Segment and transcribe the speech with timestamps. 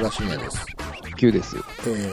[0.00, 0.66] 田信也です。
[1.16, 1.56] 9です。
[1.56, 1.60] え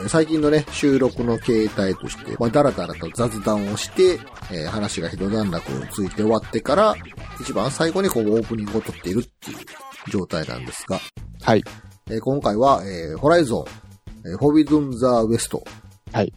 [0.04, 4.20] ー最近のね、収録の形態として、まあ、だらだらと雑談をして、
[4.52, 6.94] えー話が一段落ついて終わってから、
[7.40, 9.58] 一番最後にこうオープニングを撮っているっていう
[10.10, 11.00] 状態なんですが、
[11.42, 11.64] はい。
[12.10, 15.64] えー今回は、えーホライゾン、えーフォビドゥン・ザ・ウエスト、
[16.12, 16.32] はい。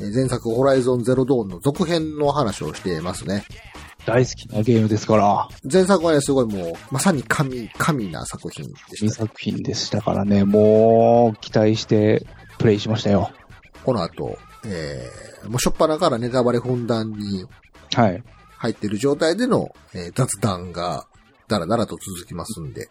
[0.00, 3.44] えー前作ホライゾン・ゼロ・ドーンの続編の話をしていますね。
[4.06, 9.26] 大好きなゲームですから、前作はね、すごいもう、まさに神、神な作品で新した。
[9.26, 12.24] 作品でしたからね、もう、期待して、
[12.58, 13.30] プレイしましたよ。
[13.84, 17.44] この後、えー、もうしょっぱなからネタバレふんだんに
[17.94, 18.22] はい。
[18.58, 21.06] 入ってる状態での、えー雑談が
[21.48, 22.88] だらだらと続きますんで。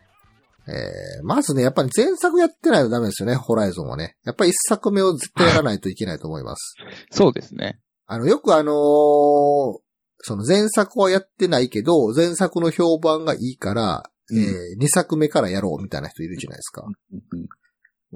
[0.67, 4.15] えー、まずね、やっぱり前作やってないとダメですよね、ホライゾンはね。
[4.25, 6.75] やっぱり一作目を絶対やらないといけないと思います。
[7.12, 7.79] そうですね。
[8.07, 9.84] あの、よくあのー
[10.26, 16.84] その前作はやってないけど、前作の評判がいいから、うんえー、2作目からやろうみたいな人いるじゃないですか。
[17.12, 17.48] うん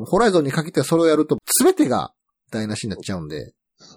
[0.06, 2.14] ホライゾンに限ってはそれをやると全てが
[2.52, 3.54] 台無しになっちゃうんで、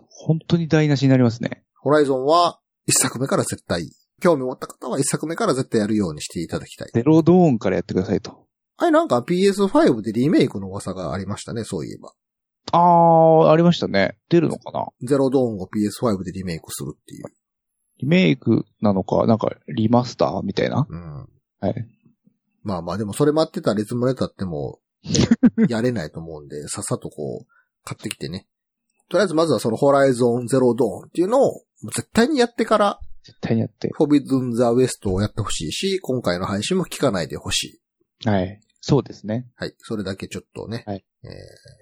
[0.08, 1.62] 本当に台無しになりますね。
[1.78, 3.88] ホライゾンは1作目から絶対、
[4.20, 6.88] 興味持った方は1作目から絶対やるようにしていただきたい。
[6.92, 8.46] ゼロドーンからやってくださいと。
[8.78, 12.12] あれなんか PS5 でリメイクの噂がありましたね、そういえば。
[12.72, 14.16] あー、ありましたね。
[14.28, 14.86] 出るのかな？
[15.02, 17.24] ゼロドーンを PS5 でリメイクするっていう。
[18.02, 20.86] リメイクなのか、なんか、リマスターみたいな？
[20.88, 21.28] うん。
[21.60, 21.86] はい。
[22.62, 24.80] まあまあでもそれ待ってたらいつまで経っても、
[25.68, 27.46] やれないと思うんで、さっさとこう、
[27.84, 28.46] 買ってきてね。
[29.08, 31.62] とりあえずまずはそのホライゾンゼロドーンっていうのを、
[31.94, 33.90] 絶対にやってから、絶対にやって。
[33.92, 37.80] フォビドゥン・ザ・ウエストをやってほしいし、今回の配信も聞かないでほし
[38.24, 38.28] い。
[38.28, 38.60] はい。
[38.80, 39.48] そうですね。
[39.54, 39.74] はい。
[39.78, 41.30] それだけちょっとね、はいえー、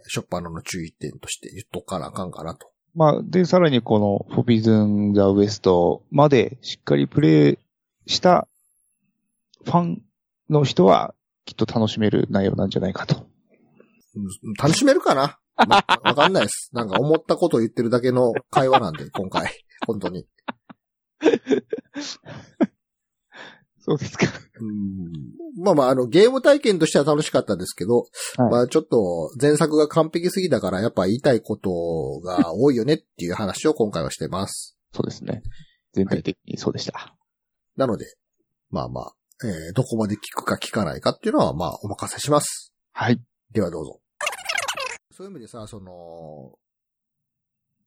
[0.09, 2.71] ショッパーの注意点として言っとかなあかんかなと。
[2.95, 7.59] まあ、で、さらにこの、フォビズン・ザ・ウエストまでしっかりプレイ
[8.07, 8.49] した
[9.65, 10.03] ファン
[10.49, 11.15] の人は、
[11.45, 13.27] きっと楽しめる内容なんじゃないかと。
[14.59, 15.39] 楽しめるかな？
[15.57, 15.83] わ
[16.15, 16.71] かんないです。
[16.75, 19.65] なんか思ったことを言ってるだけの会話なんで、今回。
[19.87, 20.27] 本当に。
[23.81, 24.27] そうですか。
[24.61, 34.77] うんまあまあ、あの、ゲーム体験としては楽しかったですけど、はいまあちょっと前作が完璧すぎたから、やっぱ言いたいことが多いよねっていう話を今回はしてます。
[34.93, 35.43] そうですね。
[35.93, 37.17] 全体的にそうでした。
[37.77, 38.07] なので、
[38.71, 39.15] まあまあ、
[39.45, 42.73] えーどこまで聞くか聞かないかっていうのは、まあ、お任せします。
[42.93, 43.21] はい。
[43.53, 44.01] ではどうぞ。
[45.13, 46.55] そういう意味でさ、その、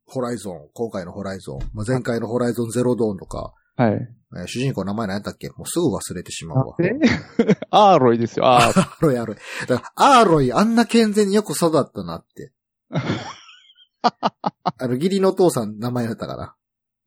[0.06, 3.94] ホライゾン、今回のホライゾン、まあ、前回のホライゾンゼロドーンとか、はい。
[3.94, 4.08] えー
[4.48, 5.50] 主人公の名前何やったっけ？
[5.50, 6.76] もうすぐ忘れてしまうわ。
[6.80, 6.90] え？
[7.70, 9.18] アーロイですよ、アーロイ。
[9.18, 9.38] アーロイ、アーロイ。
[9.68, 12.52] だから、アーロイ、あんな健全によく育ったなって。
[14.02, 16.56] あの、義理のお父さん名前だったかな。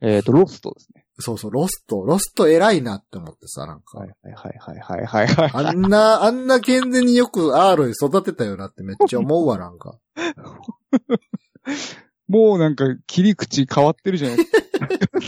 [0.03, 1.04] えっと、ロストですね。
[1.19, 3.98] そうそう、ロスト、ロスト偉いなって思ってさ、なんか。
[3.98, 5.66] はいはいはいはいはいはい。
[5.66, 9.98] あんな、あんな健全によくアーロイ育てたよなってめっちゃ思うわ、なんか。
[12.28, 14.50] もうなんか切り口変わってるじゃないです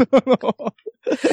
[0.06, 0.22] か。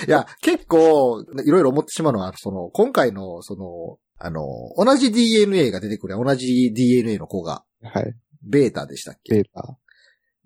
[0.07, 4.41] いや、結構、いろいろ思ってしまうのは、その、今回の、その、あの、
[4.77, 8.15] 同じ DNA が出てくる、同じ DNA の子が、はい。
[8.43, 9.35] ベータでしたっけ？
[9.35, 9.77] データ。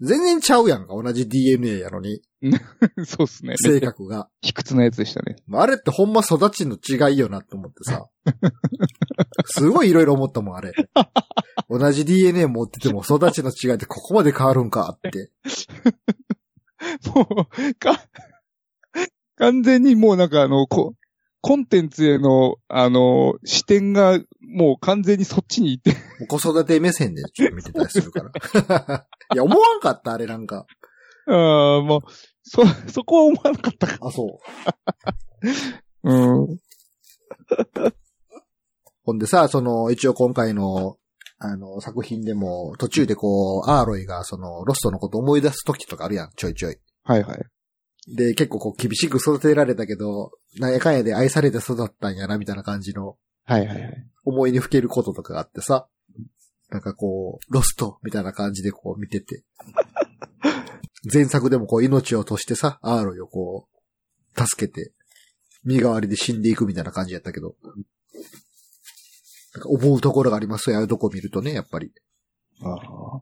[0.01, 2.21] 全然ちゃうやんか、同じ DNA やのに、
[3.05, 3.55] そうですね。
[3.57, 4.29] 性格が。
[4.41, 5.35] 卑屈なやつでしたね。
[5.51, 8.07] あれってほんま育ちの違いよなって思ってさ。
[9.45, 10.71] すごいいろいろ思ったもん、あれ。
[11.69, 15.31] 同じ DNA 持ってても育ちの違いってここまで変わるんかって。
[17.13, 17.27] も
[17.69, 18.01] う、か、
[19.39, 20.93] 完全にもうなんかあの、こ、
[21.41, 25.95] コンテンツへの、あの、視点がもう完全にそっちに行って、
[26.27, 29.05] 子育て目線でちょっと見てたりするから。
[29.33, 30.65] いや、思わんかった、あれなんか。
[31.27, 32.01] ああ、もう、
[32.43, 33.97] そ、そこは思わなかったか。
[34.01, 34.39] あ、そう。
[36.03, 36.13] う
[36.43, 36.59] ん。
[39.05, 40.97] ほんでさ、その、一応今回の、
[41.37, 46.77] あの、作品でも、途中でこう、アーロイが、その、ロストのこと思い出す時とかあるやん、ちょいちょい。
[47.03, 47.45] はいはい。
[48.15, 54.07] で、結構こう、厳しく育てられたけど、なんやかんやで愛されて育ったんやな、みたいな感じの、はいはいはい。
[54.25, 55.87] 思いにふけることとかがあってさ、
[56.69, 59.43] なんかこう、ロストみたいな感じでこう見てて。
[61.11, 63.67] 前作でもこう命を落としてさ、アーロイをこ
[64.35, 64.91] う、助けて、
[65.63, 67.55] 身代わりで死んでいくみたいな感じやったけど。
[69.53, 71.91] なんか思うところがありますよ、ああいうとこ見るとね、やっぱり。
[72.61, 73.21] ああ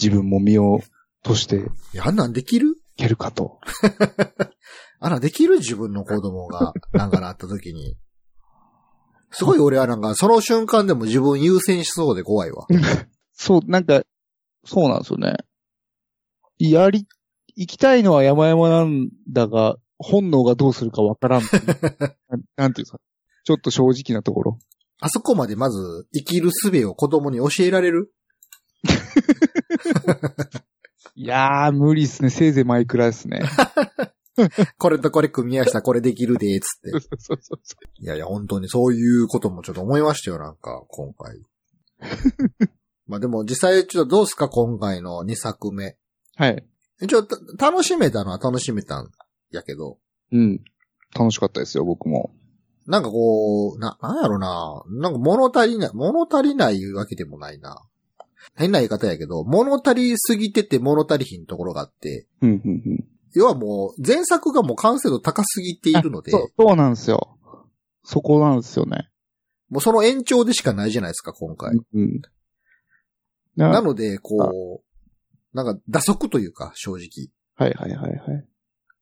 [0.00, 0.80] 自分も身を
[1.22, 2.81] としていいや、あんなんできる？
[2.96, 3.60] けるかと。
[5.00, 7.96] あんなんできる自分の子供が、 なんかなった時に。
[9.30, 12.66] すごい俺はなんか、その瞬間でも自分優先しそうで怖いわ。
[13.32, 14.02] そう、なんか、
[14.64, 15.36] そうなんですよね。
[16.58, 17.06] やり、
[17.56, 21.42] 行きたいのは山々なんだが、本能がどうするかわからん。
[21.42, 21.48] な
[22.56, 22.98] なんていうか。
[23.44, 24.58] ちょっと正直なところ。
[25.00, 28.12] あそこまでまず生きる術を子供に教えられる？
[31.14, 32.30] いやー、無理っすね。
[32.30, 33.42] せいぜいマイクラですね。
[34.78, 36.90] これとこれ組み合わせたらこれできるで、つって。
[36.90, 41.42] そうそうそうそいやいや、本当にそういうこともちょっと思いましたよ、なんか、今回。
[43.06, 45.88] まあでも実際ちょっとどうすか、今回の2作目。
[45.88, 45.96] う。
[46.36, 46.66] はい。
[47.02, 47.36] 一応た
[47.70, 49.10] 楽しめたのは楽しめたん
[49.50, 49.98] やけど、
[50.30, 50.60] うん。
[51.14, 52.32] 楽しかったですよ、僕も。
[52.86, 54.82] なんかこう、な、なんやろな。
[54.88, 57.82] なんか物足りない、物足りないわけでもないな。
[58.56, 63.04] 変な言い方やけど、物足りすぎてて物足りひんところがあって、うん、うん、うん。
[63.34, 67.38] 要はもう前作がもう完成度高すぎているので、そう、そうなんですよ。
[68.04, 69.08] そこなんですよね。
[69.70, 71.74] もうその延長でしかないじゃないですか、今回。
[71.94, 72.20] うん。
[73.56, 77.28] ななので、こう、なんか打足というか、正直。
[77.54, 78.46] はいはいはいはい。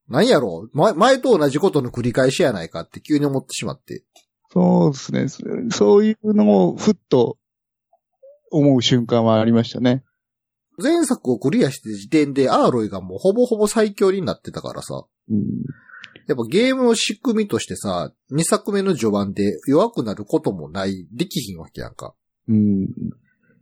[0.08, 4.04] なんやろう前、前と同じことの繰り返しやないかって急に思ってしまって。
[4.52, 5.28] そうですね。
[5.28, 5.38] そ
[5.70, 7.38] そういうのをふっと
[8.50, 10.04] 思う瞬間はありましたね。
[10.78, 15.04] 前作をクリアして時点でアーロイがもうほぼほぼ最強になってたからさ。
[15.30, 15.44] うん。
[16.26, 22.14] やっぱゲームの仕組みとしてさ、2作目の序盤で弱くなることもない、できひんわけやんか。
[22.48, 22.86] うん。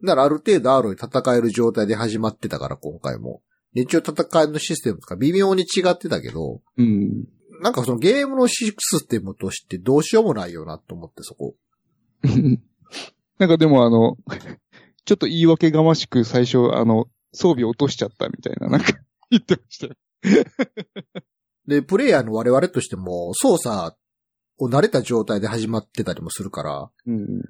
[0.05, 3.43] だからある程度アーロイ戦える状態で始まってたから今回も。
[3.75, 7.25] で一応戦いのシステムとか微妙に違ってたけど、うん。
[7.61, 11.55] なんかそのゲームのシステムとしてどうしようもないよなと思ってそこ。
[13.39, 14.17] なんかでもあの、
[15.09, 18.93] ちょっと言い訳がましく最初あの、装備落としちゃったみたいな、なんか
[19.31, 19.95] 言ってましたよ。
[21.67, 23.97] で、プレイヤーの我々としても操作
[24.59, 27.41] を慣れた状態で始まってたりもするから、うん。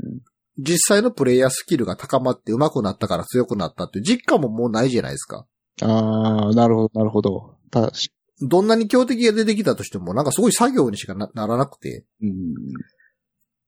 [0.57, 5.45] 実際のプレイヤースキルが高まって上手くなったから強くなったっていう実感ももうないじゃないですか。
[5.83, 7.57] ああ、なるほど、なるほど。
[7.73, 12.55] たし、どんなに強敵が出てきたとしても、なんかすごい作業にしかなならなくて、うん。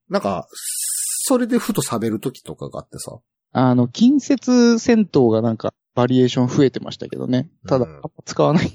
[0.09, 3.19] なんか、それでふと冷める時とかがあってさ。
[3.53, 7.51] あの、近接戦闘がなんか、バリエーション増えてましたけどね。
[7.67, 8.71] ただ、うん使わない。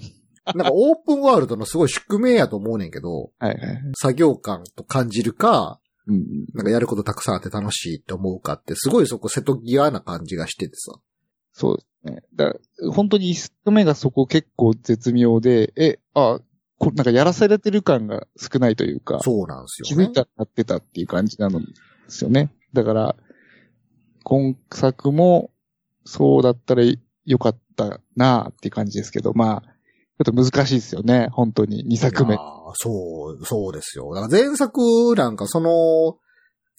[0.53, 3.81] なんかオープンワールドのすごい宿命やと思うねんけど、はいはいはい。
[3.95, 6.45] 作業感と感じるか、うん。
[6.53, 10.99] なんかやることたくさんあって楽しいって思うかって、すごいそこ瀬戸際な感じがしててさ。
[11.51, 12.23] そうですね。
[12.35, 12.53] だ
[12.91, 16.39] 本当に一作目がそこ結構絶妙で、え、あ、
[16.77, 20.13] こなんかやらされてる感が少ないというか、そうなんですよね気づい。
[20.13, 21.65] たらやってたっていう感じなので
[22.09, 22.51] すよね。
[22.73, 23.15] だから、
[24.25, 25.51] 今作も
[26.03, 26.83] そうだったら
[27.25, 29.75] よかったなあっていう感じですけど、まあ、
[30.23, 32.35] ちょっと難しいですよね、本当に、2作目。
[32.73, 34.13] そう、そうですよ。
[34.15, 36.17] だから前作なんかその、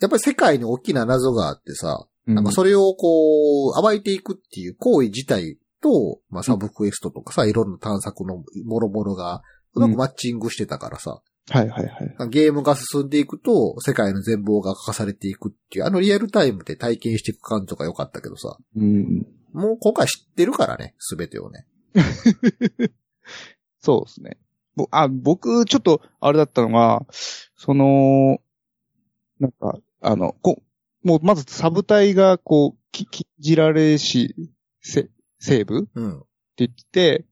[0.01, 9.43] やっぱり世界に大きな謎があってさ、なんかそれをこう、暴いていくっていう行為自体と、まあサブクエストとかさ、いろんな探索のもろもろが、
[9.75, 11.87] うまくマッチングしてたからさ、はいはい
[12.19, 12.29] はい。
[12.31, 19.27] ゲームが進んでいくと、世界の全貌が書かされていくっていう、あのリアルタイムで体験していく感じとか良かったけどさ、うん。
[19.53, 21.67] もう今回知ってるからね、すべてをね。
[23.81, 24.39] そうですね。
[24.75, 27.07] ぼあ、僕、ちょっと、あれだったのが、
[27.57, 28.41] その、
[29.41, 30.63] なんか、あの、こ
[31.03, 34.35] もう、まずサブ隊が、こう、き、禁じられし、
[34.81, 36.23] せ、西部ってうん。
[36.57, 37.25] 言って、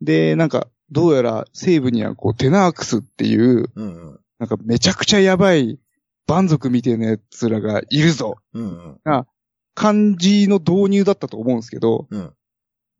[0.00, 4.20] で、なんか、どうやら西部には、こう、テナークスっていう、うんうん。
[4.38, 5.78] なんか、めちゃくちゃやばい、
[6.26, 8.36] 蛮族みたいな奴らがいるぞ。
[8.54, 9.26] うんうん。
[9.74, 12.32] 感じの導入だったと思うんですけど、うん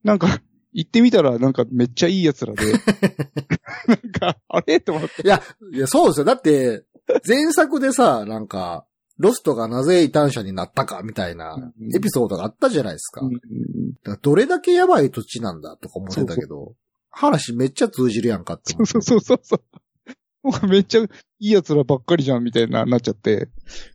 [0.05, 0.41] なんか、
[0.73, 2.63] 行ってみたら、なんかめっちゃいい奴らで、
[3.89, 4.77] なんか、あれ？
[4.77, 5.23] って思って。
[5.23, 5.43] いや、
[5.73, 6.25] いや、そうですよ。
[6.25, 6.85] だって、
[7.27, 8.87] 前作でさ、なんか、
[9.19, 13.21] ロストがなぜ異端者になったかみたいなうんエピソードがあったじゃないですか。
[13.23, 16.75] うんだからどれだけやばい土地なんだとか思ってたけど、
[17.11, 18.93] 話めっちゃ通じるやんかって思って。
[18.93, 20.67] そうそうそうそう。
[20.69, 21.09] めっちゃい
[21.41, 23.49] い奴らばっかりじゃんみたいな、なっちゃって、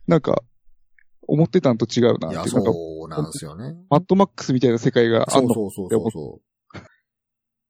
[0.06, 0.42] なんか、
[1.26, 2.54] 思ってたんと違うなっいや、ていう。
[2.54, 3.74] なんか、そうなんですよね。
[3.88, 5.50] マッドマックスみたいな世界があそんの。
[5.50, 6.80] うそうそうそうそう。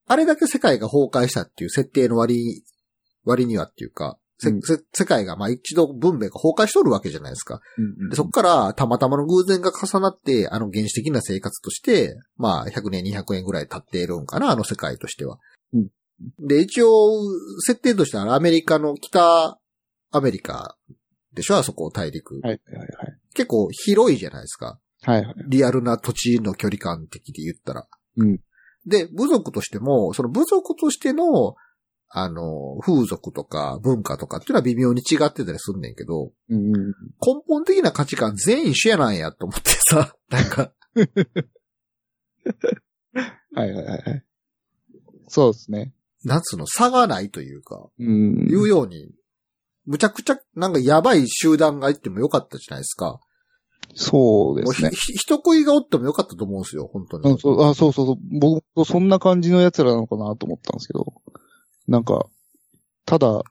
[0.07, 2.65] あれだけ世界が崩壊したっていう設定の割、
[3.25, 7.61] 割にはっていうか、せうんせ世界がまあ一度文明が崩壊しとるわけじゃないですか。
[7.79, 15.39] うんでそこからたまたまの偶然が重なって、あの原始的な生活として、まあ100年200年ぐらい経っているんかな、あの世界としては。
[15.73, 15.89] うん
[16.39, 16.91] で、一応、
[17.61, 19.59] 設定としてはアメリカの北
[20.13, 20.77] アメリカ
[21.33, 22.35] でしょ、あそこ大陸。
[22.37, 22.89] はいはいはい。
[23.35, 24.79] 結構広いじゃないですか。
[25.03, 25.35] はいはい。
[25.49, 27.87] リアルな土地の距離感的で言ったら。
[28.17, 28.39] うん。
[28.87, 31.57] で、部族としても、その部族としての、
[32.17, 36.95] あの、風俗とか文化とかっていうのは微妙に違ってたりすんねんけど、うんうん。
[37.21, 40.73] 根本的な価値観全員一緒やなんやと思ってさ、 なんか、
[43.57, 44.25] はいはいはい。
[45.27, 45.93] そうですね。
[46.23, 48.47] なんつうの、差がないというか、うん。
[48.49, 49.11] いうように
[49.85, 53.19] むちゃくちゃ、なんかやばい集団がいってもよかったじゃないですか。
[53.97, 57.29] そうですね人食いがおってもよかったと思うんですよ、本当に。
[57.29, 58.17] うんそうあそうそうそう。
[58.39, 61.13] 僕もそんな感じの奴らなのかなと思ったんですけど。
[61.89, 62.27] なんか、
[63.07, 63.43] ただ、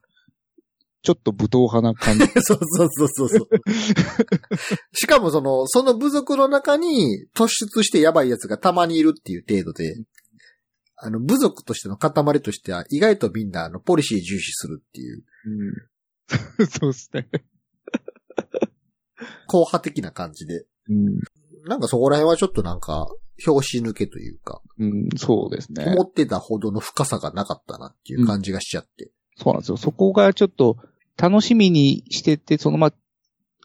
[1.04, 2.26] ちょっと武闘派な感じ。
[2.42, 3.50] そうそうそうそうそう。
[4.96, 9.96] しかもその、その部族の中に突出してやばい奴がたまにいるっていう程度で、
[10.96, 15.24] あの、部族としての塊としては意外とみんなあの、ポリシー重視するっていう、
[16.60, 17.28] うん、そうですね。
[19.48, 20.66] 硬派的な感じで。
[20.90, 21.20] うん、
[21.68, 23.08] なんかそこら辺はちょっとなんか、
[23.46, 25.86] 表紙抜けというか、うん、そうですね。
[25.86, 29.12] 思ってたほどの深さがなかったなっていう感じがしちゃって。
[29.38, 29.78] そうなんですよ。
[29.78, 30.78] そこがちょっと
[31.18, 32.94] 楽しみにしてて、そのまあ、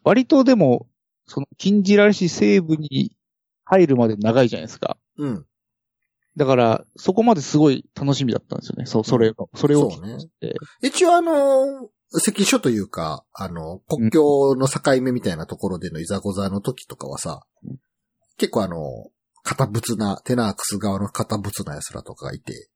[0.05, 0.87] 割とでも、
[1.27, 3.13] その禁じられし西部に
[3.65, 4.97] 入るまで長いじゃないですか。
[5.19, 5.47] うん。
[6.37, 8.87] だから、そこまですごい楽しみだったんですよね。
[8.87, 10.17] そう、それを、それをそうね。
[10.81, 17.43] 一応あの、関所というか、あの、国境の境目みたいなところでのいざこざの時とかはさ、
[18.39, 19.11] 結構あの、
[19.45, 22.69] 堅物な、テナークス側の堅物な奴らとかがいて、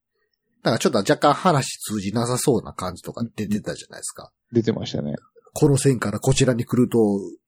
[0.63, 4.31] なんかちょっと若干話通じなさそうな感じとか出てたじゃないですか。
[4.51, 5.15] 出てましたね。
[5.53, 6.97] この線からこちらに来ると、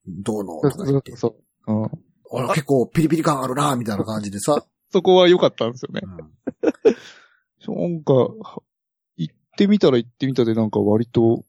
[0.06, 1.72] どうのとか言って、そう。
[1.72, 2.48] うん。
[2.48, 6.02] 結構ピリピリ感あるな、みたいな感じでさ、そこは良かったんですよね。
[6.04, 6.30] うん
[7.68, 8.12] なんか、
[9.16, 11.44] 行ってみたら行ってみたでなんか割と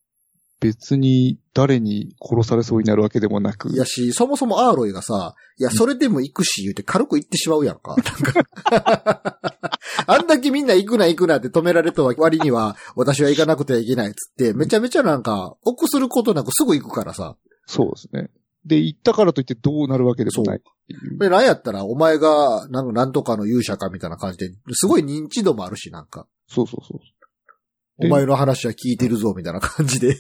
[0.59, 3.69] 別に誰に殺されそうになるわけでもなく。
[3.69, 7.95] いやし、そもそもアーロイがさ、いや、それでも行くし言うて軽く行ってしまうやんか。
[7.95, 9.39] なんか
[10.07, 17.35] あんだけみんな行くな行くなって止められた割には、私は行かなくてはいけないっつって、めちゃめちゃなんか、臆することなくすぐ行くからさ。
[17.65, 18.29] そうですね。
[18.65, 20.61] で、行ったからといってどうなるわけでもない。
[21.19, 26.27] で、なんやったら、お前が、なんか、なんとかの勇者かみたいな感じで、すごい認知度もあるし、なんか。
[26.47, 26.99] そうそうそう。
[27.99, 30.17] お前の話は聞いてるぞ、みたいな感じで。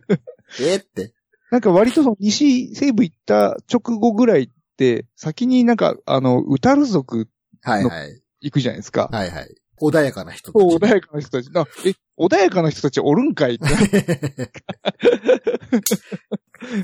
[0.60, 1.12] えって。
[1.50, 7.28] なんか割とその西西部行った直後ぐらいって、先になんか、あの、ウタル族
[7.62, 8.22] はいはい。
[8.40, 9.08] 行くじゃないですか。
[9.10, 9.54] はいはい。
[9.80, 10.62] 穏やかな人たち。
[10.62, 11.50] 穏やかな人たち。
[11.50, 13.66] なえ、穏やかな人たちおるんかいって。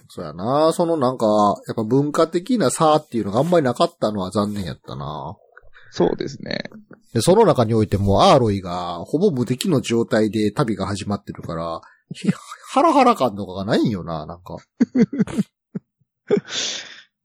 [0.08, 0.72] そうやな。
[0.74, 1.26] そのなんか、
[1.66, 5.36] やっぱ文化的な差っていうのがあんまりなかったのは残念やったな。
[5.94, 6.70] そうですね。
[7.12, 11.82] で、その中においてもアーロイがほぼ無敵の状態で旅が始まってるから、
[12.14, 12.30] ひ
[12.70, 14.56] ハラハラ感とかがないんよな、なんか。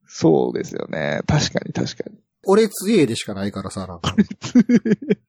[0.06, 1.22] そうですよね。
[1.28, 2.18] 確かに確かに。
[2.46, 4.14] 俺強えでしかないからさ、なんか。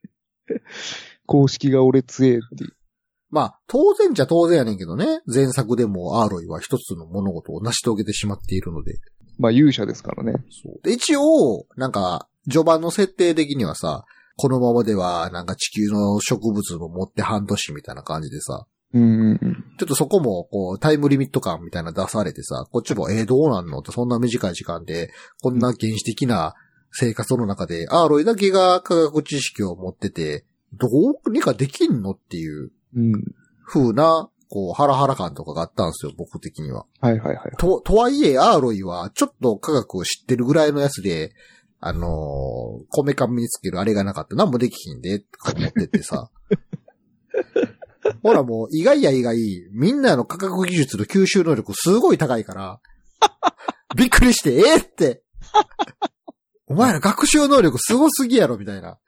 [1.27, 2.73] 公式が俺強えっていう。
[3.31, 5.21] まあ、当然じゃ当然やねんけどね。
[5.33, 8.99] 前作でもアーロイは一つの物事を成し遂げてしまっているので。
[9.39, 10.33] まあ勇者ですからね。
[10.51, 14.05] そうで一応、なんか、序盤の設定的にはさ、
[14.37, 19.39] このままでは、なんか地球の植物も持って半年みたいな感じでさ、うん。
[19.79, 25.11] ちょっとそこも、こう、タイムリミット感みたいなの出されてさ、こっちも、えー、どうなんのって、そんな短い時間で、
[25.43, 26.55] こんな原始的な
[26.91, 33.13] 生活の中で、アーロイだけが科学知識を持ってて、どうにかできんのっていううん。
[33.67, 36.87] 風な、こう、ハラハラ感とかがあったんですよ、僕的には。
[37.01, 37.57] はいはいはい。
[37.59, 41.33] と、とはいえ、アーロイは、ちょっと科学を知ってるぐらいのやつで、
[41.81, 42.05] あのー、
[42.89, 44.35] こめかみにつけるあれがなかった。
[44.35, 46.31] 何もできひんで、とか思っててさ。
[48.23, 49.37] ほらもう、意外や意外、
[49.73, 52.81] みんなの科学技術の吸収能力すごい高いから、
[53.97, 55.23] びっくりして、えーって。
[56.67, 58.99] お前ら学習能力すごすぎやろ、みたいな。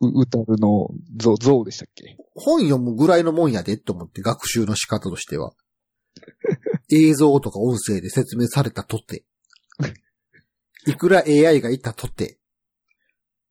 [0.00, 2.16] う、うたるの像、像でしたっけ？
[2.36, 5.54] 本読むぐらいのもんやで、と思って、学習の仕方としては。
[6.92, 9.24] 映像とか音声で説明されたとて。
[10.86, 12.38] いくら AI がいたとて。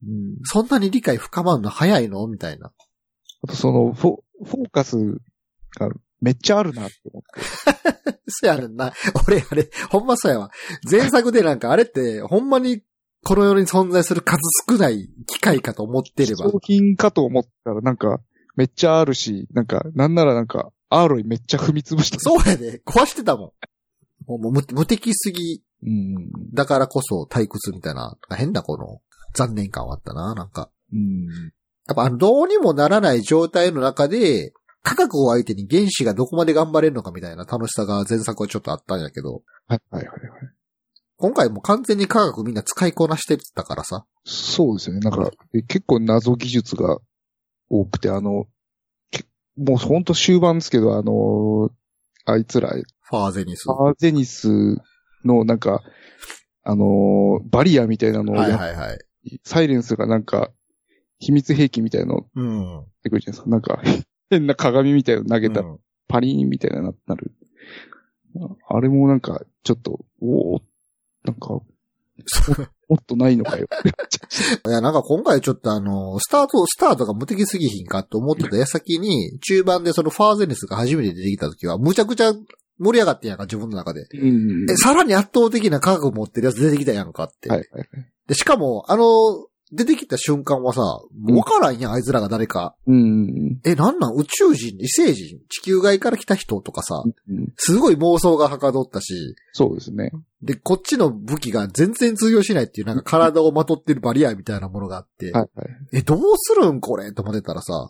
[0.03, 0.37] うん。
[0.43, 2.71] そんなに理解深まるの早いのみたいな。
[3.43, 4.97] あとその、フォ、フォーカス
[5.77, 5.89] が
[6.21, 7.23] めっちゃあるなって思っ
[8.03, 8.21] て。
[8.27, 8.93] そやねんな。
[9.27, 10.51] 俺、あれ、ほんまそうやわ。
[10.89, 12.81] 前作でなんかあれって、ほんまに
[13.23, 14.39] この世に存在する数
[14.69, 16.49] 少ない機械かと思ってれば。
[16.49, 18.21] 商品かと思ったらなんか、
[18.55, 22.19] めっちゃあるし、なんか、なんならなんか、アーロイめっちゃ踏み潰した。
[22.19, 22.81] そうやで。
[22.85, 23.51] 壊してたもん。
[24.27, 26.31] もうもう無無敵すぎうん。
[26.53, 29.01] だからこそ退屈みたいな、変なこの
[29.33, 30.69] 残念感はあったな、なんか。
[30.93, 31.25] うん。
[31.87, 40.19] やっぱあの、どうにもならない状態の中で、科学を相手に原子がどこまで頑張れるのかみたいな楽しさが前作はちょっとあったんやけど、はいはいはいはい。
[41.17, 44.05] 今回もう完全に科学みんな使いこなしてたからさ。
[44.25, 44.99] そうですよね。
[44.99, 46.99] なんか、え結構謎技術が
[47.69, 48.47] 多くて、あの、
[49.11, 49.25] け
[49.57, 51.71] もうほんと終盤ですけど、あの、
[52.25, 53.69] あいつら、ファーゼニス。
[53.69, 54.77] アーゼニス
[55.23, 55.81] のなんか、
[56.63, 58.99] あの、バリアみたいなのをはいはいはい。
[59.43, 60.51] サイレンスがなんか、
[61.19, 62.85] 秘密兵器みたいなのうん。
[63.03, 63.49] くるじゃないですか。
[63.49, 63.81] なんか、
[64.29, 67.31] 変な鏡みたいなの投げたら、うんパリーンみたいなななる。
[68.67, 70.61] あれもなんか、ちょっと、おお
[71.23, 71.61] なんか、
[72.87, 73.67] もっとないのかよ。
[74.67, 82.33] いや、なんか今回ちょっとあの、スタート、スタートが無敵すぎひんかと思ってた矢先に、中盤でそのファーゼネスが初めて出てきた時は、むちゃくちゃ
[82.79, 84.07] 盛り上がってんやんか、自分の中で。
[84.13, 84.69] うん。
[84.69, 87.49] え、さらに圧倒的な科学持ってるやつ出てきたやんかって。
[87.49, 87.87] はいはいはい。
[88.27, 89.03] で、しかも、あの、
[89.71, 92.75] 出てきた瞬間はさ、わからんやん、あいつらが誰か。
[92.85, 93.59] うん。
[93.65, 94.15] え、なんなん？
[94.15, 100.11] 宇宙人、異星人、地球外から来た人とかさ、うんすごい妄想がはかどったし、そうですね。
[100.41, 105.67] で、こっちの武器が全然通用しないっていう、なんか体をまとってるバリアみたいなものがあって、はいはい。
[105.93, 107.11] え、どうするんこれ？
[107.11, 107.89] と思ってたらさ、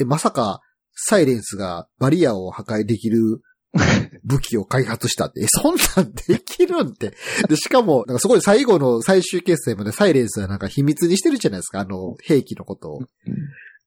[0.00, 0.60] え、まさか、
[0.96, 3.40] サイレンスがバリアを破壊できる
[4.24, 7.14] 武器を開発したって、え、そんなんできるんって。
[7.48, 13.00] で、しかも、なんかすごい最後の最終決戦までサイレンスはなんか秘密にしてるじゃないですか、あの、兵器のことを。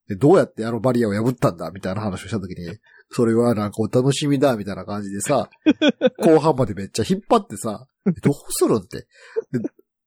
[0.07, 1.69] で、どうやってあのバリアを破ったんだ？
[1.71, 2.65] みたいな話をしたときに、
[3.11, 5.49] それはなんかお楽しみだみたいな感じでさ、
[6.23, 9.07] 後半までめっちゃ引っ張ってさ、えどうするんって。
[9.51, 9.59] で、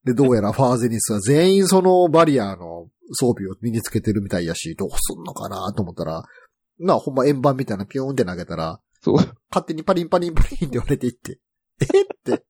[0.04, 6.24] でどうやらファーゼニスは全員そのバリアの装備を身につけてるみたいやし、どうすんのかなと思ったら、
[6.78, 9.14] な、ほんま円盤みたいなピョーンって投げたら、そう。
[9.50, 11.38] 勝手にパリンパリンパリンって言われていって。
[11.94, 12.44] えって。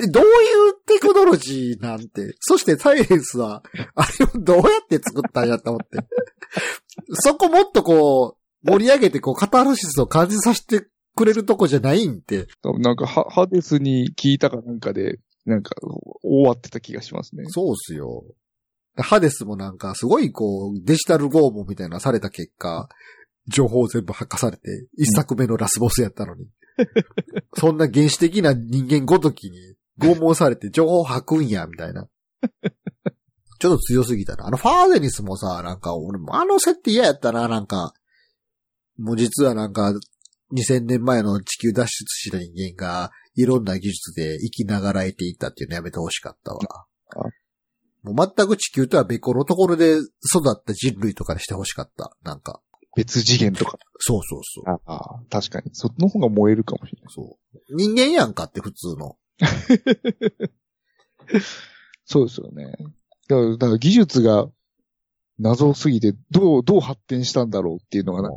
[0.00, 0.26] でどうい
[0.70, 2.34] うテクノロジーなんて。
[2.40, 3.62] そしてサイレンスは、
[3.94, 5.98] あれをどうやって作ったんやと思って。
[7.12, 12.46] そこもっとこう、盛り上げてこう、カタルシスを感じさせてくれるとこじゃないんって。
[12.62, 15.76] 多分なんかハ、ハデスに聞いたかなんかで、なんか、
[16.22, 17.44] 終わってた気がしますね。
[17.48, 18.24] そうっすよ。
[18.96, 22.88] ハデスもなんか、すごいこう、デジタル拷問みたいなのされた結果、
[23.48, 26.46] 情報全部吐かされて、一作目のラスボスやったのに。
[27.54, 32.08] そんな原始的な人間ごときに拷問されて情報吐くんや、みたいな。
[33.60, 34.46] ちょっと強すぎたな。
[34.46, 37.94] あのファーゼニスもさ、なんか、俺もあの設定嫌やったな、なんか。
[38.98, 39.94] もう実はなんか、
[40.52, 46.58] 2000年前の地球脱出した人間が、いろんな技術で生きながらえていったっていうのやめてほしかったわ。
[48.02, 50.04] もう全く地球とは別個のところで育
[50.50, 52.16] った人類とかにしてほしかった。
[52.22, 52.60] なんか。
[52.96, 53.78] 別次元とか。
[53.98, 54.64] そうそうそう。
[54.86, 55.70] ああ、確かに。
[55.72, 57.12] その方が燃えるかもしれない。
[57.14, 57.76] そう。
[57.76, 59.16] 人間やんかって普通の。
[62.04, 62.72] そうですよね。
[63.28, 64.46] だから、だから技術が
[65.38, 68.30] 謎すぎて、どう、どう発展したんだろうっていうのがな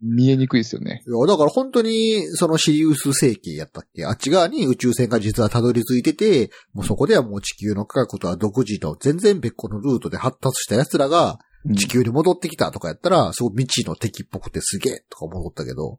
[0.00, 1.02] 見えにくいですよね。
[1.06, 4.04] いや、だから本当に、そのシリウス星系やったっけ？
[4.04, 11.38] あっち側に宇宙船が実はたどり着いてて、もうそこではもう地球の科学とは独自の全然別個のルートで発達した奴らがうん
[11.74, 15.98] 地球に戻ってきたとかやったら、すごい未知の敵っぽくてすげえとか思ったけど、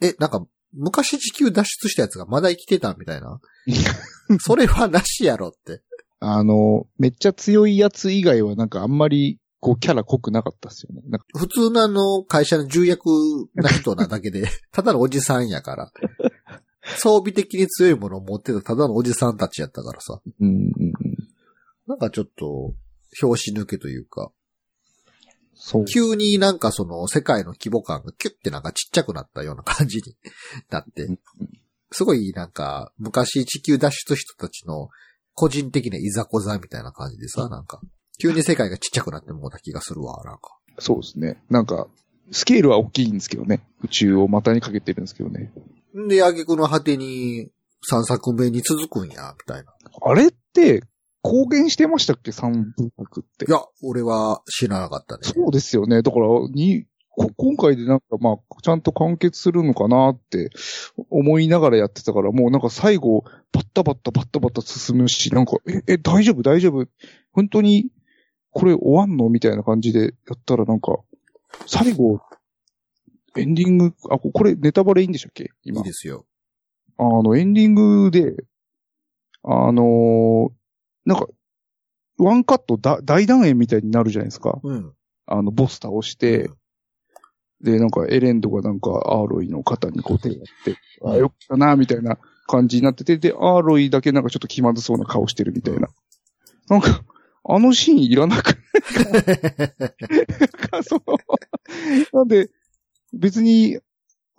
[0.00, 3.40] え、なんか、昔地球脱出したやつがまだ生きてたみたいな？
[4.40, 5.82] それはなしやろって。
[6.20, 11.02] あの、めっちゃ強いやつ以外はなんかあんまり、こう、キャラ濃くなかったですよね。
[11.08, 13.08] なんか普通のあの、会社の重役
[13.54, 15.92] な人なだけで、 ただのおじさんやから。
[16.98, 20.20] 装備的に強いものを持ってたただのおじさんたちやったからさ。
[20.40, 20.92] うんうんうん。
[21.86, 22.74] なんかちょっと、
[23.22, 24.30] 表紙抜けというか。
[25.92, 30.16] 急になんかその世界の規模感がキュッてなんかちっちゃくなったような感じに
[30.70, 31.08] なって、
[31.92, 34.88] すごいなんか昔地球脱出人たちの
[35.36, 37.80] 個人的ないざこざみたいな感じでさ、なんか、
[38.18, 40.58] 急に世界がちっちゃくなってもうた気がするわ、なんか。
[40.78, 41.42] そうですね。
[41.50, 41.88] なんか、
[42.32, 43.60] スケールは大きいんですけどね。
[43.84, 45.52] 宇宙を股にかけてるんですけどね。
[45.96, 47.50] んで、挙句の果てに
[47.90, 49.72] 3作目に続くんや、みたいな。
[50.02, 50.82] あれって、
[51.28, 52.30] 公言してましたっけ？
[52.30, 53.50] 三部作ってい。
[53.50, 55.22] や、俺は知らなかったね。
[55.24, 56.02] そうですよね。
[56.02, 60.50] だから、に、こ今回でなんかまあ、ちゃんと完結するのかなって
[61.10, 66.42] 思いながらやってたから、もうなんか最後、バッタバッタバッタバッタ進むし、なんか、え、え、大丈夫？
[66.42, 66.86] 大丈夫？
[67.32, 67.90] 本当に、
[68.52, 69.28] これ終わんの？
[69.28, 70.98] みたいな感じでやったらなんか、
[71.66, 72.20] 最後、
[73.36, 75.44] エンディング、あ、これネタバレいいんでしたっけ？
[75.44, 75.84] い今い。
[75.84, 76.24] ですよ。
[76.98, 78.36] あの、エンディングで、
[79.42, 80.52] あのー
[81.06, 81.26] なんか、
[82.18, 84.58] ワンカットだ大団円みたいになるじゃないですか。
[84.62, 84.92] うん。
[85.26, 86.50] あの、ボス倒して、
[87.62, 95.88] で、なんかエレンドがなんかアーロイの肩にこう手やって、ああ、よかったな、みたいな感じになってて、で、アーロイだけなんかちょっと気まずそうな顔してるみたいな。
[96.68, 97.02] なんか、
[97.48, 101.02] あのシーンいらなくないか、その、
[102.12, 102.50] なんで、
[103.12, 103.78] 別に、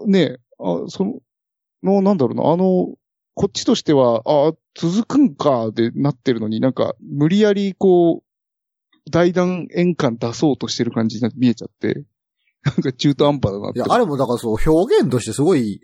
[0.06, 1.20] ね、あ、その、
[1.84, 2.96] の、なんだろうな、あの、
[3.38, 12.04] こっちとしては、あ、続くんか、でなってるのになんか、無理やりこう、大団円感出そうとしてる感じに見えちゃって、
[12.66, 13.80] なんか中途半端だなって。
[13.80, 15.82] いや、あれもだからそう、表現としてすごい、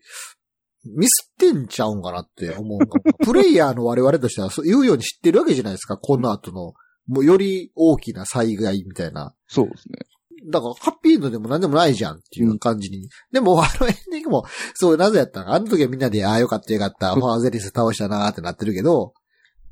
[0.84, 2.80] ミスってんちゃうんかなって思う。
[3.24, 6.74] プレイヤーの我々としてはそう言うように知ってるわけじゃないですか、この後の。
[7.06, 9.36] もうより大きな災害みたいな。
[9.48, 10.00] そうですね。
[10.46, 13.10] だから、ハッピーエンドでも何でもないじゃんっていう感じに。
[13.32, 19.14] でも、あのエンディングも、そう、なぜやったのあの時はみんなで、ああ、よかったよかった、ファーゼリス倒したなーってなってるけど、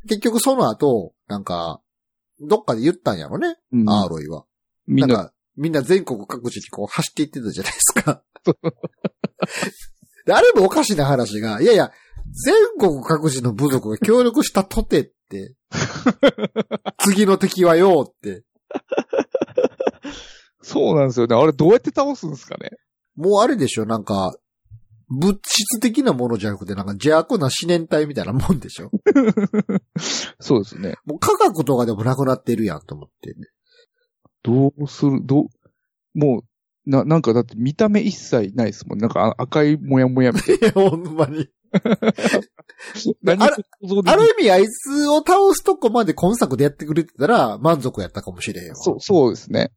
[0.08, 1.82] 結局その後、なんか、
[2.40, 3.90] どっかで言ったんやろね、うん。
[3.90, 4.46] アーロイは。
[4.88, 8.24] みんな、なんか、みんな全国各地にこう走っていってたじゃないですか。
[10.26, 11.92] であれもおかしな話が、いやいや、
[12.46, 15.56] 全国各地の部族が協力したとてって、
[17.00, 18.44] 次の敵はよって、
[20.62, 21.36] そうなんですよね。
[21.36, 22.70] あれどうやって倒すんですかね？
[23.16, 24.36] もうあれでしょ、なんか、
[25.10, 28.90] 物質的なものじゃなくて、なんか邪悪な思念体みたいなもんでしょ？
[30.40, 30.96] そうですね。
[31.06, 33.36] もう科学とかでもなくなってるやんと思って。
[34.44, 35.46] どうする、どう、
[36.18, 36.44] も
[36.86, 39.00] う、な、なんかだって見た目一切ないですもん。
[39.00, 41.48] なんかあ赤いもやもやみたい いや、ほんまに。
[41.74, 41.80] あ
[43.30, 43.46] れも
[43.82, 48.76] 想像できないある意味あいつを倒すとこまで今作でやってくれてたら満足やったかもしれへんわ。
[48.76, 49.72] そう、そうですね。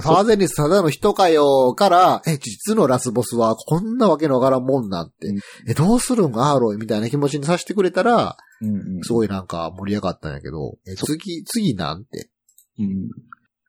[0.00, 12.30] ファーゼニスただの人かよから、え、実のラスボスはこんなわけのわからんもんなんて、うんえ、どうするんアーロイみたいな気持ちにさせてくれたら、うんうんすごいなんか盛り上がったんやけど、え、次、次なんて。
[12.78, 13.10] うん。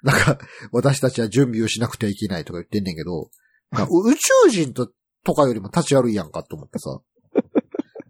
[0.03, 0.37] なんか、
[0.71, 3.29] 私たちは準備をしなくてはいけないとか言ってんねんけど、
[3.71, 4.89] 宇宙人と、
[5.23, 6.99] とかよりも立ち悪いやんかと思ってさ。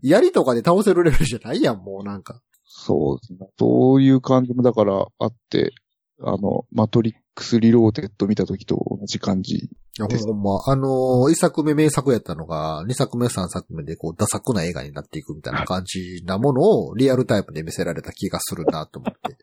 [0.03, 2.41] 槍とかで倒せるレベルじゃないやん、もうなんか。
[2.65, 3.49] そうですね。
[3.57, 5.73] そういう感じもだからあって、
[6.21, 9.55] あの、マトリックスリローデッド見た時と同じ感じ。
[9.55, 9.69] い
[9.99, 19.37] や、ほんま、あのー一作目名作やったのが、二作目三作目でこう、ダサくな映画になっていくみたいな感じなものをリアルタイムで見せられた気がするなと思って。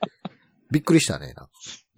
[0.72, 1.34] びっくりしたね。
[1.34, 1.48] な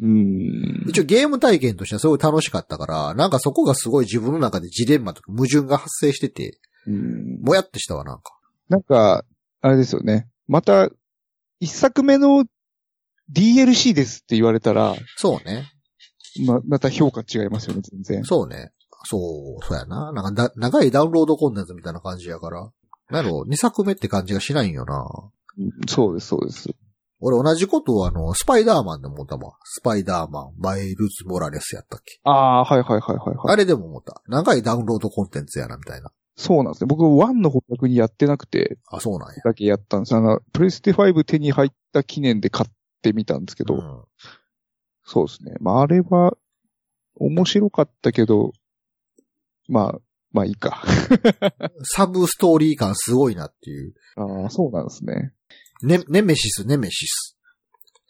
[0.02, 0.84] うん。
[0.86, 8.38] 一応ゲーム体験としてはすごい楽しかったから、なんかそこがすごい自分の中でジレンマとか矛盾が発生してて、うんもやってしたわ、なんか。
[8.68, 9.24] なんか、
[9.62, 10.28] あれですよね。
[10.46, 10.90] また、
[11.58, 12.44] 一作目の
[13.32, 15.72] DLC ですって言われたら、そうね。
[16.44, 18.24] ま、また評価違いますよね、全然。
[18.24, 18.72] そうね。
[19.04, 20.12] そう、そうやな。
[20.12, 22.70] なんかだ、長いダウンロードコンテンツみたいな感じやから。
[23.10, 25.06] なんやろ、二作目って感じがしないんよな。
[25.58, 26.70] うんそうです、そうです。
[27.20, 29.52] 俺同じことをあの、スパイダーマンでも思ったもん。
[29.64, 32.20] スパイダーマン、マイルズ・モラレスやったっけ。
[32.24, 33.52] ああー、はいはいはいはい、はい。
[33.52, 34.22] あれでも思った。
[34.26, 36.10] 長いダウンロードコンテンツやな、みたいな。
[36.36, 36.88] そうなんですね。
[36.88, 39.36] 僕、1の方逆にやってなくて、あ、そうなんや。
[39.42, 40.14] だけやったんです。
[40.14, 42.70] あの、プレステ5手に入った記念で買っ
[43.00, 44.02] てみたんですけど、うん
[45.06, 45.54] そうですね。
[45.60, 46.36] まあ、あれは、
[47.14, 48.52] 面白かったけど、
[49.68, 49.98] まあ、
[50.32, 50.82] まあいいか。
[51.82, 53.94] サブストーリー感すごいなっていう。
[54.16, 55.32] ああ、そうなんですね。
[55.82, 57.38] ネ、ネメシス、ネメシス。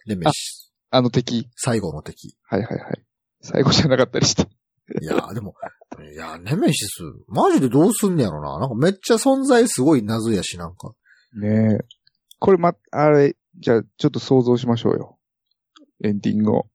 [0.06, 0.72] ネメシス。
[0.90, 1.48] あの敵。
[1.54, 2.36] 最後の敵。
[2.42, 3.04] はいはいはい。
[3.42, 4.42] 最後じゃなかったりして。
[5.02, 5.54] いやー、でも、
[6.12, 8.58] いやー、ネメシス、マジでどうすんねやろな。
[8.58, 10.94] なんかめっちゃ存在すごい謎やし、なんか。
[11.34, 11.84] ねえ。
[12.38, 15.18] これま、あれ、じゃあ、ちょっと想像しましょうよ。
[16.04, 16.66] エンディングを、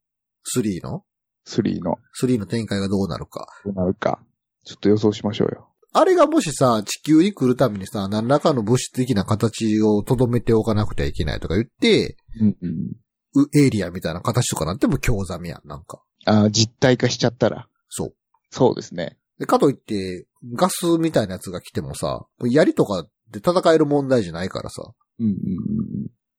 [0.56, 1.04] 3の
[1.47, 3.47] ？3の、?3 の展開がどうなるか。
[3.65, 4.19] どうなるか。
[4.63, 5.67] ちょっと予想しましょうよ。
[5.93, 13.43] あれがもしさ、地球に来るためにさ、何らかの物質的な形を留めておかなくてはいけないとか言って、うんうん。
[13.43, 16.01] うエイリアンみたいな形とかなんても興ざめやん、なんか。
[16.25, 17.67] ああ、実体化しちゃったら。
[17.89, 18.13] そう。
[18.49, 19.17] そうですね。
[19.39, 24.93] で、かといって、ガスみたいなやつが来てもさ、槍とかで戦える問題じゃないからさ。
[25.19, 25.34] うんうん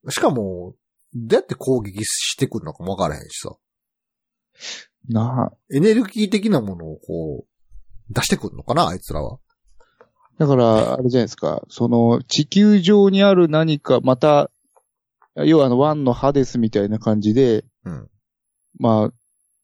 [0.05, 0.11] うん。
[0.11, 0.75] しかも、
[1.15, 3.55] どうやって攻撃してくるのかもわからへんしさ。
[5.09, 5.57] なあ。
[5.75, 9.39] エネルギー的なものをこう、出してくるのかな、あいつらは。
[10.39, 11.63] だから、あれじゃないですか。
[11.69, 14.51] その、地球上にある何か、また、
[15.37, 18.09] 要はあの、ワンのハデスみたいな感じで、うん。
[18.79, 19.13] まあ、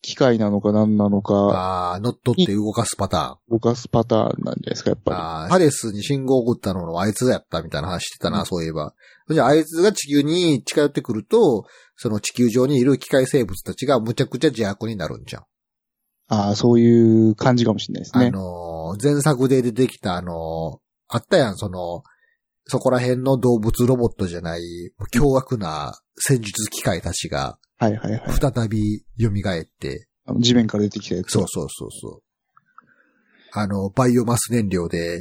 [0.01, 5.03] 機械なのか何なのか、ああ、乗っ取って動かすパタ動かすパターンなんじゃないですか、やっーン。
[5.05, 8.95] ぱああ、ハデスに信号を送ったのはあいつやったみたいな話してたな、うんそういえば。
[9.29, 15.43] じゃあ、あいつが地球に近寄ってくると、その地球上にいる機械生物たちがむちゃくちゃ邪悪になるんじゃん。
[15.43, 15.47] り。
[16.29, 18.27] ああ、そういう感じかもしれないですね。
[18.27, 22.03] あのー、前作で出てきたあのーあったやん、その、
[22.69, 28.23] そこら辺の動物ロボットじゃない、凶悪な戦術機械たちがはいはいはい。
[28.33, 31.31] 再び蘇って、あの地面から出てきたやつ。
[31.31, 32.23] そうそうそうそう。
[33.53, 35.21] あの、バイオマス燃料で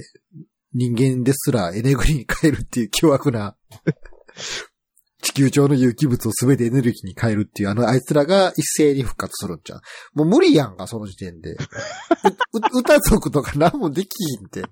[0.73, 3.55] 人間ですらエネルギーに変えるっていう凶悪な
[5.21, 9.81] 地球上の有機物を全てエネルギーに変えるっていうあのあいつらが一斉に復活するんじゃん。
[10.13, 11.57] もう無理やんか、その時点で。
[12.73, 14.63] 歌族とか何もできひんって。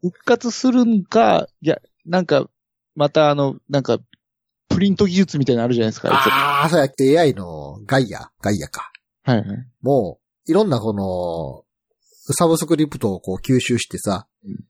[0.00, 2.48] 復活するんか、いや、なんか、
[2.94, 3.98] またあの、なんか、
[4.68, 6.10] プリント技術みたいなのあるじゃないですか。
[6.12, 8.92] ああ、そうやって AI のガイア、ガイアか。
[9.24, 9.46] はいはい。
[9.82, 11.64] もう、いろんなこの、
[12.34, 14.64] サブスクリプトをこう吸収してさ、うん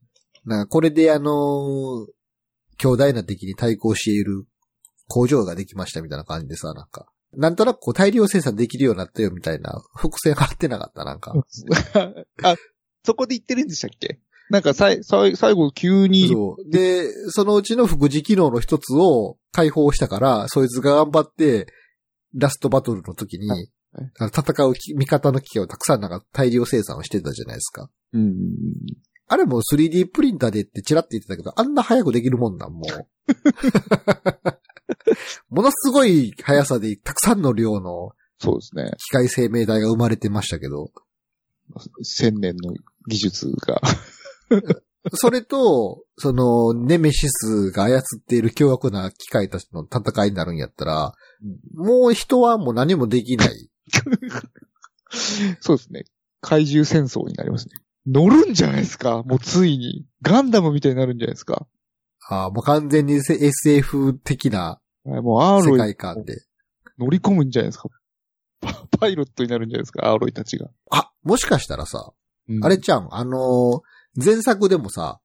[0.45, 2.07] なんかこれであの
[2.77, 4.45] 強大な敵に対抗している
[5.07, 11.33] 工場ができましたみたいな感じでさ、なんか、なんとなくこう大量生産できるようになったよみたいな伏線張ってなかった、なんか。
[12.41, 12.55] あ、
[13.03, 14.19] そこで言ってるんでしたっけ？
[14.49, 16.69] なんかさい、さい、最後急に、そう。
[16.69, 21.67] で、そのうちの副次機能の一つを解放したから、そいつが頑張って、
[22.35, 23.69] ラストバトルの時に、はい
[24.19, 27.89] 戦うき味方の機械をたくさんなんか大量生産をしてたじゃないですか。
[28.13, 28.35] うん。
[29.27, 33.07] あれも 3D プリンターでってチラって言ってたけど、あんな早くできるもんなん、もう。
[35.55, 38.91] ものすごい速さでたくさんの量のそうですね。
[38.97, 40.91] 機械生命体が生まれてましたけど、
[42.03, 42.73] 千年の
[43.07, 43.81] 技術が。
[45.13, 51.13] それと、その、ネメシスが操っている凶悪な機械たちの戦いになるんやったら、
[51.73, 53.69] もう人はもう何もできない。
[55.61, 56.03] そうですね。
[56.41, 57.75] 怪獣戦争になりますね。
[58.05, 60.05] 乗るんじゃないですかもうついに。
[60.21, 61.67] ガンダムみたいになるんじゃないですか
[62.27, 66.41] ああ、もう完全にせ SF 的な世界観で。
[66.97, 67.89] 乗り込むんじゃないですか
[68.61, 70.69] パパイロットになるんじゃないですかアーロイたちが。
[70.91, 72.11] あ、もしかしたらさ、
[72.49, 73.81] うんあれちゃん、あのー
[74.23, 75.19] 前作でもさ、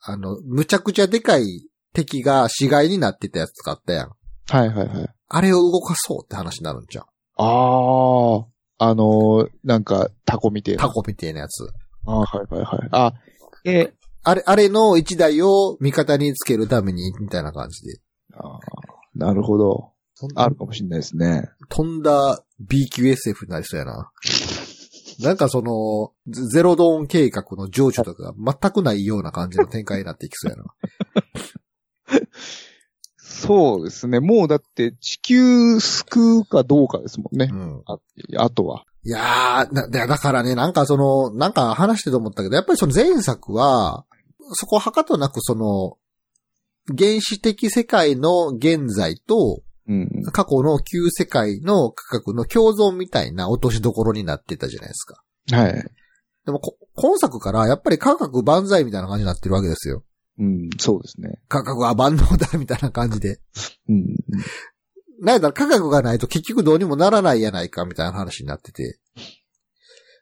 [0.00, 4.08] あの、むちゃくちゃでかい敵が死骸になってたやつがあったやん。
[4.50, 5.08] はいはいはい。
[5.28, 7.04] あれを動かそうって話になるんじゃん。
[7.04, 8.46] ああ、
[8.78, 10.82] あのーなんか、タコみてえな。
[10.82, 11.68] タコみたいなやつ。
[12.06, 12.88] ああ、はいはいはい。
[12.92, 13.12] あ、
[13.64, 18.00] え、あれ、あれの一台を味方につけるために、みたいな感じで。
[18.34, 18.58] あー
[19.14, 19.92] なるほど。
[20.34, 21.48] あるかもしれないですね。
[21.68, 24.10] 飛んだ B 級 SF になりそうやな。
[25.20, 30.64] なんかその、ゼゼロドーン計画の情緒とかが全くないような感じの展開になっていきそうやな。
[33.16, 34.20] そうですね。
[34.20, 37.54] もうだって地球救うかどうかですもんねう。
[37.54, 37.82] ん。
[37.86, 37.98] あ
[38.38, 38.84] あとは。
[39.04, 44.04] いやー、だ、だだからね、なんかその、なんか話してて思ったけど、やっぱりその前作は、
[44.52, 45.98] そこはかとなくその、
[46.96, 50.22] 原始的世界の現在と、うん。
[50.32, 55.22] 過去の旧世界の価格の共存みたいな落としどころになってたじゃないですか。
[55.50, 55.84] はい。
[56.44, 60.04] でもこ、今作からやっぱり価格万歳みたいな感じになってるわけですよ。
[60.38, 61.40] うん、そうですね。
[61.48, 63.40] 価格は万能だみたいな感じで。
[63.88, 64.04] うん。
[65.20, 68.98] なんやったら価格がないと結局どうにもならないやないかみたいな話になってて。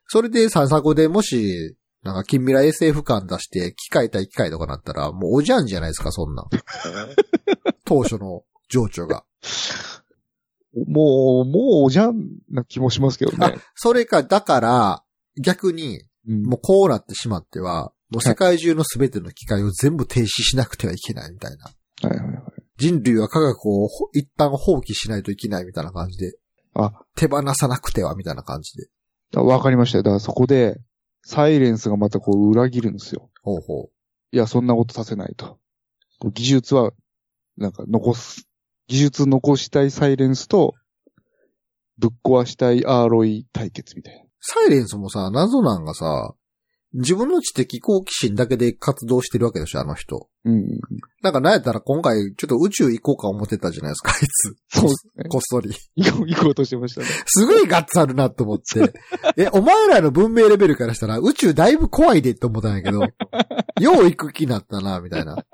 [0.07, 6.45] それで三作でもし、なんか近未来 SF 感出して機械対機械とかなったらもうおじゃんじゃないですか、そんなん。
[7.83, 9.23] 当初の情緒が。
[10.87, 13.55] もう、もうおじゃんな気もしますけどね。
[13.75, 15.03] それか、だから、
[15.41, 21.71] 逆に、うんもうこうなってしまっては、もう世界中の全ての機械を全部停止しなくてはいけないみたいな。
[22.09, 22.43] はいはいはい。
[22.75, 26.33] 人類は科学をほ一旦放棄しないといけないみたいな感じで。
[26.73, 28.89] あ、手放さなくてはみたいな感じで。
[29.35, 30.03] あわかりましたよ。
[30.03, 30.81] だからそこで、
[31.23, 33.29] サイレンスがまたこう裏切るんですよ。
[33.41, 33.89] ほうほう。
[34.31, 35.57] いや、そんなことさせないと。
[36.33, 36.91] 技術は、
[37.57, 38.47] なんか残す、
[38.87, 40.73] 技術残したいサイレンスと、
[41.97, 44.21] ぶっ壊したいアーロイ対決みたいな。
[44.39, 46.35] サイレンスもさ、謎なんがさ、
[46.93, 50.29] 自分の知的好奇心だけで活動してるわけでしょ、あの人。
[50.45, 50.79] うん。
[51.21, 54.55] なんかなんやったら今回ちょっと宇宙行こうか思ってたじゃないですか、あいつ。
[54.69, 55.25] そうですね。
[55.29, 55.69] こっそり。
[55.95, 57.07] 行こう、行こうとしてましたね。
[57.25, 58.93] すごいガッツあるなと思って。
[59.35, 63.01] え、お前らの文明レベルからしたら宇宙だいぶ怖いでって思ったんやけど、
[63.81, 65.45] よう行く気になったな、みたいな。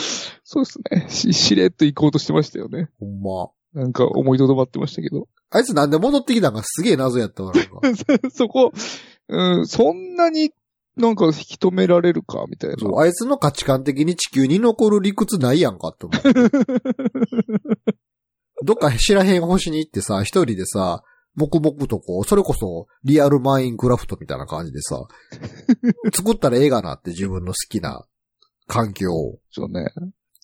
[0.44, 1.06] そうですね。
[1.08, 2.90] し、しれっと行こうとしてましたよね。
[2.98, 3.50] ほんま。
[3.74, 5.28] なんか思いとどまってましたけど。
[5.50, 7.80] あいつなんで戻ってきたんかすげえ謎やったわ、なんか。
[8.30, 8.72] そこ、
[9.28, 10.52] うん、そんなに
[10.96, 12.76] なんか引き止められるか、みたいな。
[12.78, 16.22] そうあいつの価値観的に地球に残る理屈ないやんかって思う。
[18.64, 21.02] どっか知らへん星に行ってさ、一人でさ、
[21.34, 25.02] 黙々とこう、それこそリアルマインクラフトみたいな感じでさ、
[26.14, 28.06] 作ったらええがなって自分の好きな
[28.66, 29.38] 環境を。
[29.50, 29.86] そうね。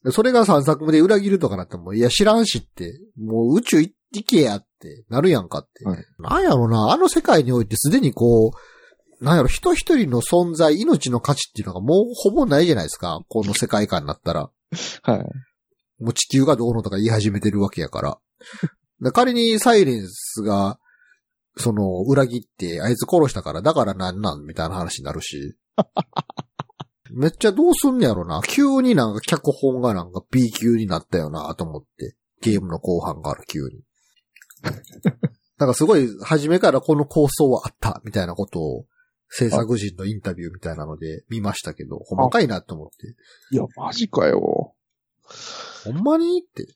[0.05, 5.85] でそれが3作目で裏切るとかなっても、いや知らんしって、もう宇宙行けやってなるやんかって。
[5.85, 13.21] はいなんやろな、あの世界においてすでにこう、なんやろ、人一人の存在、命の価値っていうのがもうほぼないじゃないですか。
[13.29, 14.51] この世界観になったら。
[15.03, 15.19] はい。
[16.03, 18.19] もう地球がどうのとか言い始めてるわけやから。
[19.03, 20.79] で仮にサイレンスが、
[21.57, 25.57] その、裏切って、あいつ殺したから、だからなんなんみたいな話になるし。
[27.13, 28.41] めっちゃどうすんねやろな。
[28.47, 32.17] 急になんか脚本がなんか B 級になったよなと思って。
[32.41, 33.83] ゲームの後半から急に。
[35.59, 38.87] なんかすごい、初めからこの構想はあった、みたいなことを、
[39.29, 43.15] 制作人のインタビューみたいなので見ましたけど、ほんまかいなと思って。
[43.53, 44.75] いや、マジかよ。
[45.85, 46.67] ほんまにって。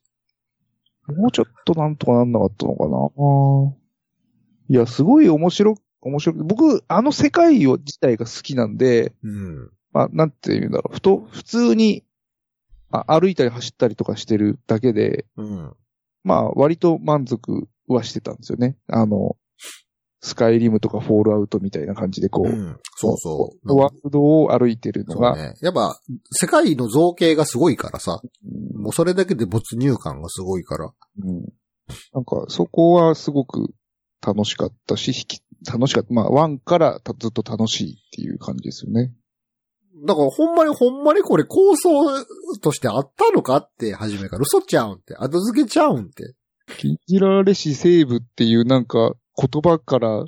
[1.13, 3.75] もうちょっとなんとかなんなかったのかな。
[4.69, 9.71] いや、すごい面白、面白く、僕、あの世界を自体が好きなんで、うん。
[9.95, 10.95] まあ、なんて言うんだろう。
[10.95, 12.05] ふと、普通に、
[12.91, 15.73] あ歩いたり走ったりとかしてるだけで、うん。
[16.25, 18.77] まあ、割と満足はしてたんですよね。
[18.89, 19.37] あの、
[20.21, 22.79] スカイリムとかフォールアウトみたいな感じでこう、うん。
[22.97, 23.77] そうそう。
[23.77, 25.55] ワールドを歩いてるのが、ね。
[25.61, 26.01] やっぱ、
[26.33, 30.93] 世界の造形がすごいからさ、うんもうそれだけで没入感がすごいから。
[31.23, 31.45] うん
[32.15, 33.75] なんか、そこはすごく
[34.27, 36.13] 楽しかったし、引き楽しかった。
[36.13, 39.13] まあ、ワンからたずっと楽しいっていう感じですよね。
[40.07, 42.25] だからほんまにほんまにこれ構想
[42.61, 46.35] としてあったのかって初めから嘘ちゃうんって、後付けちゃうんって。
[46.79, 50.25] 禁じられしセーブっていうなんか言葉から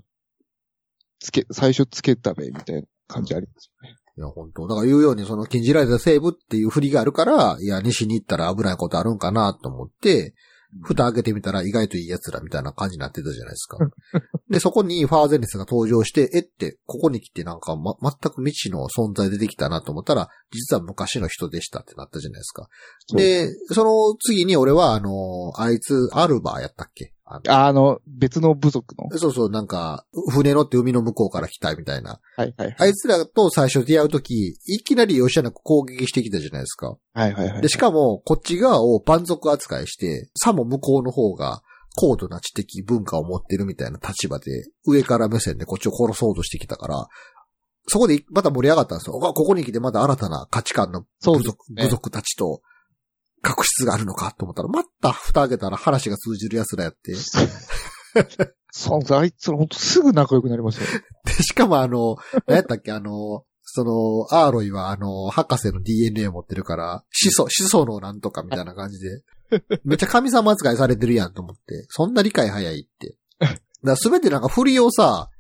[1.18, 3.96] つけ、最初つけたべみたいな感じありますよね。
[4.18, 10.35] いや、本当だから言うようにその禁じられたセーブっていう振りがあるから、いや、西に行ったら危ないことあるんかなと思って、
[10.83, 13.79] 蓋開けてみたら意外といい奴らみたいな感じになってたじゃないですか。
[14.50, 22.68] で、そこにファーゼネスが登場して、えって、ここに来てなんか、ま、全く未知の存在出てきたなと思ったら、実は昔の人でしたってなったじゃないですか。
[23.14, 27.12] で、その次に俺は、あの、あいつ、アルバーやったっけ？
[27.29, 29.19] あの別の部族の。
[29.19, 32.21] そうそう、なんか、船乗って海の向こうから来たみたいな。
[32.37, 36.97] はいはいあいつらと最初出会うとき、いきなり容赦なく攻撃してきたじゃないですか。
[37.15, 37.62] はいはいはい。
[37.62, 41.62] で、しかも、こっち側を蛮族扱いして、さも向こうの方が
[41.97, 47.07] 高度な知的文化を持ってるみたいな立場で、上から目線でこっちを殺そうとしてきたから、
[47.89, 49.17] そこでまた盛り上がったんですよ。
[49.17, 52.61] あここに来てまた新たな価値観の部族,、ね部族たちと、
[53.47, 57.15] 確執があるのかと思ったら、また蓋開けたら話が通じる奴らやって。
[58.73, 60.87] そうあいつらほんとすぐ仲良くなりますよ。
[61.25, 69.23] で、しかもあの、何やったっけ、あの、その、アーロイはあの、博士の DNA 持ってるから、始祖、始祖のなんとかみたいな感じで、
[69.85, 73.17] めっちゃ神様扱いされてるやんと思って、そんな理解早いって。
[73.39, 75.31] だから全てなんか振りをさ、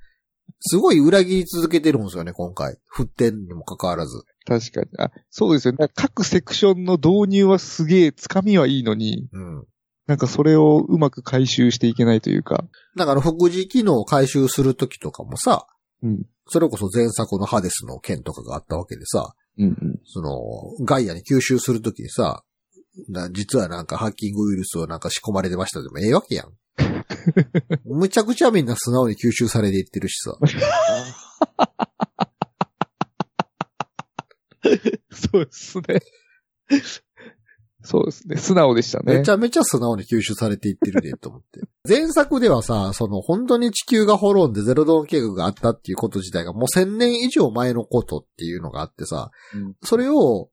[0.60, 2.76] すごい裏切り続けてるんですよね、今回。
[2.88, 4.22] 振ってんにもかかわらず。
[4.46, 4.88] 確かに。
[4.98, 5.88] あ、そうですよね。
[5.94, 9.66] 各セクションの導入はすげえ、つかみはいいのに、うん。
[10.06, 12.64] なんかそれをうまく回収していけないというか。
[12.94, 15.66] なんかあの、副次機能を回収するときとかもさ、
[16.02, 16.26] うん。
[16.48, 20.00] それこそ前作のハデスの件とかがあったわけでさ、うんうん。
[20.04, 22.44] その、ガイアに吸収するときにさ、
[23.08, 26.52] な実はなんかハッキングウイルスをなんか仕込まれてましたでもええわけやん。
[27.84, 30.36] むちゃくちゃみんな素直に吸収されていってるしさ。
[35.12, 35.84] そうですね。
[37.82, 38.36] そうですね。
[38.36, 39.18] 素直でしたね。
[39.18, 41.60] めちゃめちゃ素直に吸収されていってるで、と思って。
[41.88, 50.48] 前作ではさ、その本当に地球が滅んでゼロドーン計画があったっていうこと自体がもう千年以上前のことっていうのがあってさ、うんそれを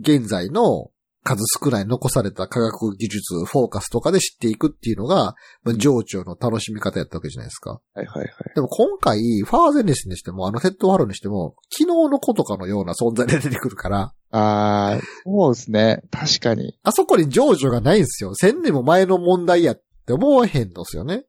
[0.00, 0.90] 現在の
[1.22, 7.80] 数少ない残された科学技術、フォーカスとかで知っていくっていうのが、まあ情緒の楽しみ方やったわけじゃないですか。
[7.94, 8.30] はいはいはい。
[8.54, 16.02] でも今回、ファーゼネスにしても、あのヘッドハローにしても、昨日の子とかのような存在で出てくるから、あー、そうですね。
[16.10, 16.78] 確かに。
[16.82, 18.34] あそこに情緒がないんですよ。
[18.34, 21.24] 千年も前の問題やって思わへんのですよね。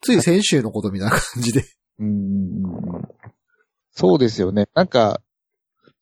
[0.00, 1.64] つい先週のことみたいな感じで。
[1.98, 2.62] うん。
[3.92, 4.68] そうですよね。
[4.74, 5.20] なんか、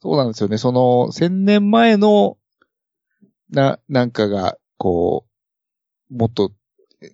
[0.03, 0.59] そうなんですよね。
[0.59, 2.37] その、千年前の、
[3.51, 5.27] な、なんかが、こ
[6.11, 6.53] う、もっと、
[7.03, 7.11] え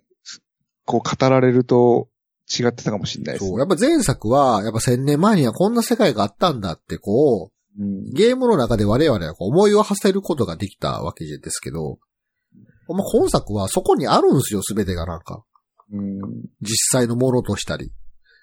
[0.85, 2.09] こう語られると
[2.49, 3.47] 違ってたかもしれないです。
[3.47, 3.59] そう。
[3.59, 7.53] やっぱ前作は、やっぱ千年前にはこんな世界があったんだって、こう
[8.13, 11.97] ゲームの中で我々はこう思いを馳せることができたわけですけど、
[12.87, 15.43] まあ、今作はそこにあるんですよ、すべてがなんか。
[15.91, 16.19] うん。
[16.61, 17.91] 実際のものとしたり。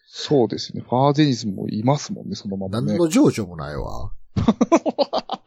[0.07, 0.83] そうですね。
[0.83, 2.88] ファーゼニスもいますもんね、そのままね。
[2.88, 4.11] 何の情緒もないわ。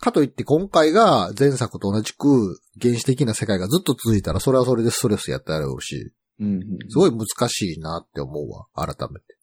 [0.00, 6.60] かといって今回が前作と同じく原始的な世界がずっと続いたらそれはそれでストレスやったやろうし、うん。
[6.88, 9.36] すごい難しいなって思うわ、改めて。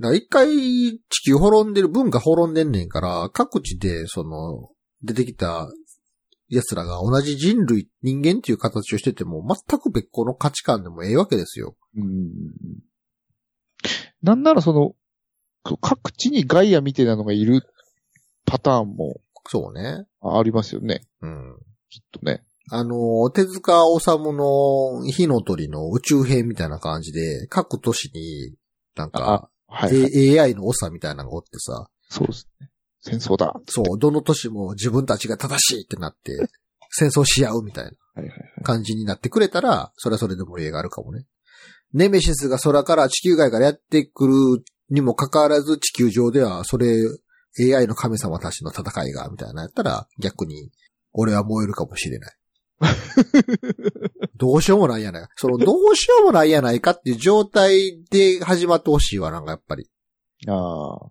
[0.00, 0.48] だから一回
[1.10, 4.70] 地球滅んでる、文化滅んでんねんから、各地でその、
[5.02, 5.68] 出てきた
[6.48, 11.76] 奴らが同じ人類、人間っていう形をしてても、全く別個の価値観でもええわけですよ。
[11.96, 12.30] うん。
[14.22, 14.94] なんならその、
[15.62, 17.62] 各地にガイアみたいなのがいる
[18.50, 20.06] パターンもそうね。
[20.22, 21.00] ありますよね。
[21.22, 21.56] うん。
[21.88, 22.44] きっとね。
[22.70, 28.54] あの、手塚治虫の火の鳥の宇宙編みたいな感じで、各都市に、
[28.94, 30.38] なんか、はい、はい。
[30.38, 32.70] AI の長みたいなのがおってさ、そうですね。
[33.00, 33.54] 戦争だ。
[33.66, 36.48] そう、どの都市も自分たちが正しいってなって、
[36.90, 37.90] 戦争し合うみたいな。
[38.62, 41.26] 感じになってくれたら、それはそれで盛り上がるかもね。
[41.92, 44.34] ネメシスが空から地球外からやってくる
[44.90, 47.02] にもかかわらず地球上ではそれ
[47.58, 50.70] AI の神様たちの戦いが、みたいなやったら逆に
[51.12, 52.34] 俺は燃えるかもしれない。
[54.36, 55.28] どうしようもないやない。
[55.36, 59.88] そのどうしようもないやないかっていう状態で始まってほしいわ、なんかやっぱり。
[60.48, 61.10] ああ。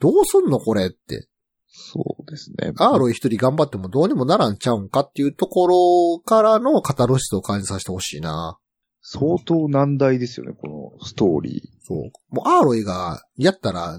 [0.00, 1.28] どうすんのこれって。
[1.72, 2.72] そうですね。
[2.76, 8.58] アーロイ一人頑張ってもどうにもならんちゃうんかっていうところからのカタロシスを感じさせてほしいな。
[9.02, 12.34] 相当難題ですよね、このストーリそう。
[12.34, 13.98] もうアーロイがやったら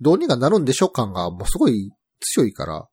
[0.00, 2.88] どうにかなるんでしょ感がもうすごい強いから、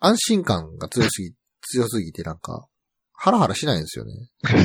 [0.00, 2.66] 安心感が強すぎ、 強すぎてなんか、
[3.12, 4.12] ハラハラしないんですよね。
[4.44, 4.58] ー。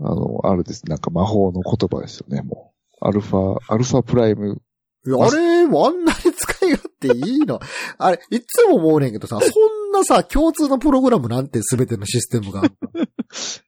[0.04, 0.84] あの、あれです。
[0.86, 3.06] なんか魔法の言葉ですよね、もう。
[3.06, 4.60] アルファ、アルファプライム。
[5.04, 7.60] いやあれ、もうあんなに使い勝手いいの。
[7.98, 12.62] あれ、いつも思うねんけどさ、そんなさ、共通のプログラムなんて全てのシステムが。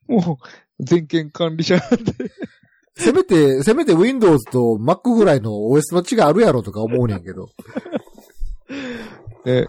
[0.07, 0.39] も
[0.79, 2.13] う、全権管理者なんで。
[2.97, 7.49] せめて、せめて Windows と Mac ぐらいの OS の違いあるやろとか思うねんけど。
[9.45, 9.67] ね、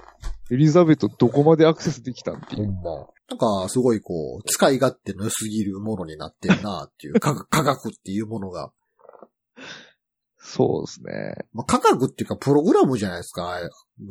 [0.51, 2.67] エリザベトどこまでアクセスできたんっていう？
[2.67, 3.09] ほんま。
[3.29, 8.73] なんか、すごいこう、使い勝手の良すぎるものになってるなっていう、 科学科学っていうものが。
[10.39, 11.35] そうですね。
[11.53, 13.59] まあ、科学っていうか、プログラムじゃないですか、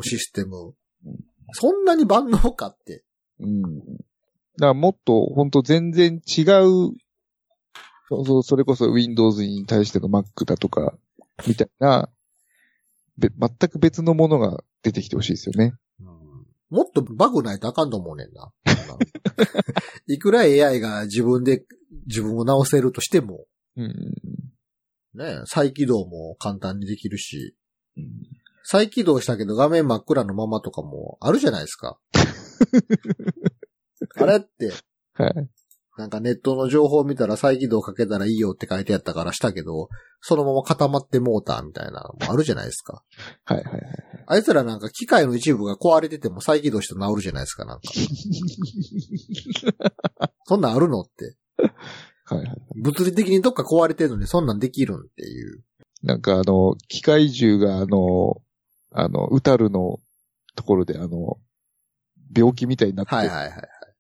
[0.04, 0.74] システム
[1.06, 1.16] うん。
[1.54, 3.06] そんなに万能かって。
[3.40, 3.64] うん。
[3.64, 6.92] だからもっと、本当全然違う、
[8.10, 10.98] そうそう、それこそ Windows に対しての Mac だとか、
[11.48, 12.10] みたいな、
[13.18, 15.74] べ全く別のものが出てきてほしいですよね。
[16.70, 18.52] もっとバグないとあかんと思うねんな。
[20.08, 21.64] いくら AI が自分で
[22.08, 23.46] 自分を直せるとしても、
[23.78, 23.94] うん。
[25.14, 27.56] ね、再起動も簡単にできるし、
[27.98, 28.06] うん
[28.68, 32.00] 再起動したけど画面真っ暗のままとかもあるじゃないですか。
[34.18, 34.74] あれって、
[35.14, 35.50] はい。
[35.98, 39.88] なんかネットの情報を見たら再起動かけたらいいよって書いてあったからしたけど、
[40.20, 43.04] そのまま固まってモーターみたいなのもあるじゃないですか。
[43.46, 43.82] はいはいはい。
[44.28, 47.84] あいつらなんか機械の一部が壊れてても再起動して治るじゃないですか、なんか。
[50.46, 51.36] そんなんあるのって。
[52.26, 52.58] はいはい。
[52.76, 55.64] 物理的にどっか壊れてるのにそんなんできるんっていう。
[56.04, 58.42] なんかあの、機械銃があの、
[58.92, 60.00] あの、ウタルの
[60.56, 61.38] ところであの、
[62.36, 63.52] 病気みたいになってはいはいはい。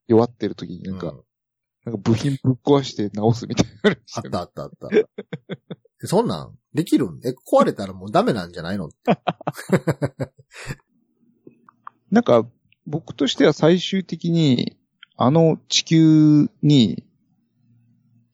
[0.07, 1.21] 弱ってる時になんか、うん
[1.85, 4.89] なんか部品ぶっ壊して直すみたいなのあったあったあった。
[6.03, 6.57] えそんなん？
[6.73, 7.19] できるん？
[7.23, 8.87] え、壊れたらもうダメなんじゃないの？
[8.87, 8.95] って。
[12.11, 12.45] なんか、
[12.87, 14.77] 僕としては最終的に、
[15.17, 17.03] あの地球に、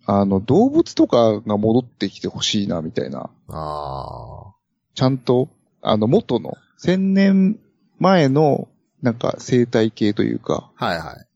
[0.06, 3.30] あの、動物とかが戻ってきてほしいな、みたいな。
[3.50, 4.54] あ
[4.96, 5.50] ちゃんと、
[5.82, 7.60] あの、元の、千年
[8.00, 8.68] 前の、
[9.02, 10.86] なんか生態系というか、あ。
[10.86, 11.28] はいはい。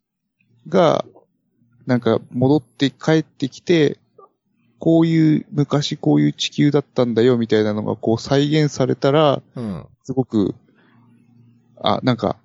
[0.67, 1.05] が、
[1.85, 3.99] なんか戻って帰ってきて、
[4.79, 9.85] こういう、昔こういう地球だったんだよ、みたいなのがこう再現されたら、うん。
[10.03, 10.53] すごく、
[11.81, 12.37] あ、なんか、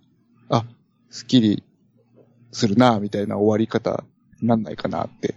[0.48, 0.64] あ、
[1.10, 1.62] スッキリ
[2.52, 4.04] するな、みたいな終わり方
[4.40, 5.34] なんないかなって。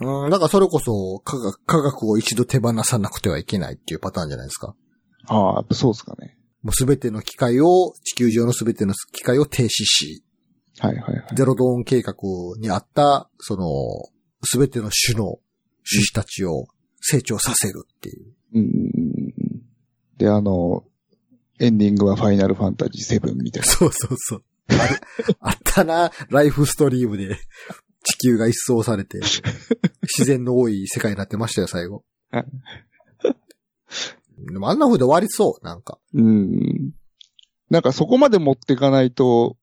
[0.00, 4.74] うん、だからそれこそ科学、科学を一度手放さなくてはいけないっていうパターンじゃないですか。
[5.28, 6.36] ああ、そうですかね。
[6.62, 10.22] もうすべての機械を、地球上のすべての機械を停止し、
[10.82, 11.24] はいはいはい。
[11.34, 12.14] ゼロドーン計画
[12.58, 13.66] にあった、その、
[14.44, 15.38] すべての種の
[15.88, 16.66] 種子たちを
[17.00, 18.34] 成長させるっていう。
[18.54, 19.32] うん。
[20.18, 20.84] で、あの、
[21.60, 23.68] エンディングはファイナルファンタジー7みたいな。
[23.68, 24.44] そうそうそう。
[25.40, 27.36] あったな、ライフストリームで
[28.02, 29.20] 地球が一掃されて、
[30.02, 32.46] 自然の多い世界になってましたよ、最後はい。
[34.52, 36.00] でもあんな風で終わりそう、なんか。
[36.14, 36.92] うん。
[37.70, 39.56] なんかそこまで持っていかないと、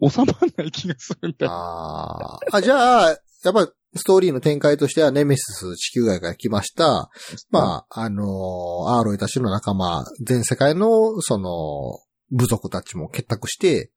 [0.00, 1.46] 収まんない気がするんだ。
[1.48, 2.62] あーあ。
[2.62, 3.14] じゃあ、や
[3.50, 7.10] っぱストーリーの展開としてはネメシス地球外から来ました。
[7.50, 11.98] まあ、あのーアーロイたちの仲間、全世界の、その、
[12.30, 13.90] 部族たちも結託して、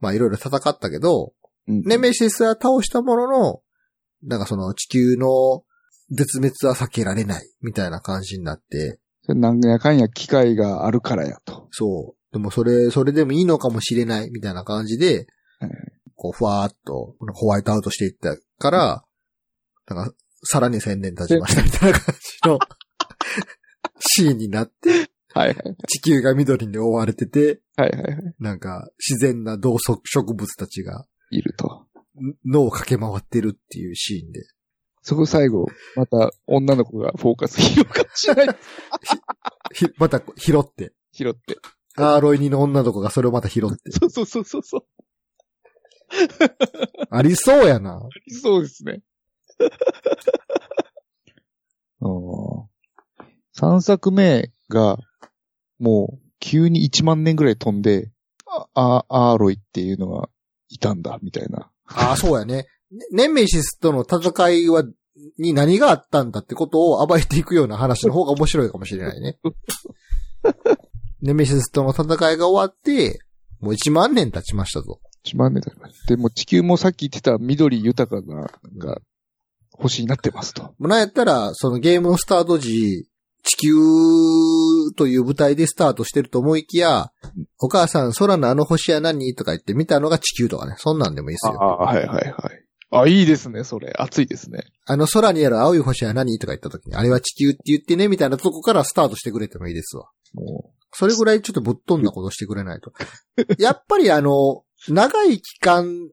[0.00, 1.32] まあいろいろ戦ったけど、
[1.66, 3.60] うん、ネメシスは倒したものの、
[4.22, 5.64] なんかその地球の
[6.10, 11.68] 絶滅は避けられないみたいな感じになって、それなんやかんや機会があるからやと。
[11.70, 12.32] そう。
[12.32, 15.26] でもそれ、それでもいいのかもしれないみたいな感じではい、
[16.20, 19.04] こう、ふわーっとホワイトアウトしていったから、
[19.86, 20.14] なんか、
[20.44, 22.58] さらに千年経ちましたみたいな感じの
[24.00, 25.56] シーンになって、はいはい。
[25.86, 28.34] 地球が緑に覆われてて、はいはいはい。
[28.38, 31.86] なんか、自然な動植植物たちがいると。
[32.44, 34.42] 脳を駆け回ってるっていうシーンで。
[35.00, 38.56] そこ最後、また女の子がフォーカス広がしない。
[39.72, 40.92] ひ、また拾って。
[41.12, 41.56] 拾って。
[41.96, 43.90] アーロイニの女の子がそれをまた拾って。
[43.90, 44.82] そうそうそうそうそう。
[47.10, 48.00] ありそうやな。
[48.42, 49.02] そうですね。
[52.00, 52.70] うん
[53.60, 54.98] 3作目が、
[55.78, 58.10] もう、急に1万年ぐらい飛んで、
[58.46, 60.30] あ、あアーロイっていうのが
[60.68, 61.70] いたんだ、みたいな。
[61.86, 62.66] ああ、そうやね。
[62.90, 64.84] ねネメシスとの戦いは、
[65.38, 69.38] に何があったんだってことを暴いていくような話の方が面白いかもしれないね。
[71.20, 73.20] ネメシスとの戦いが終わって、
[73.60, 75.00] もう1万年経ちましたと。
[75.24, 76.14] 1万年経ちました。
[76.14, 78.98] でも地球もさっき言ってた緑豊かな、が、
[79.72, 80.74] 星になってますと。
[80.78, 83.06] なんやったら、そのゲームのスタート時、
[83.42, 83.72] 地球
[84.96, 87.10] という舞台でスタートしてると思いきや、
[87.58, 90.74] お母さん空のあの星は何とか言って見たのが地球とかね。
[90.78, 91.62] そんなんでもいいですあよ。
[91.62, 92.34] あ、はいはいはい。
[92.92, 93.92] あ、いいですね、それ。
[93.96, 94.64] 熱いですね。
[94.84, 100.10] あの空にある青い星は何とか言った時に、あれは地球って言ってね、みたいなとこからスタートしてくれてもいいですわ。
[100.34, 102.92] もそれぐらいちょっとぶっ飛んだことしてくれないと。
[103.58, 106.10] やっぱりあの、長い期間、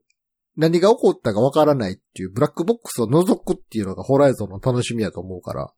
[0.55, 5.69] 何が起こったかわからないっていうブラックボックスを覗くっていうのがホライゾンの楽しみやと思うから、う、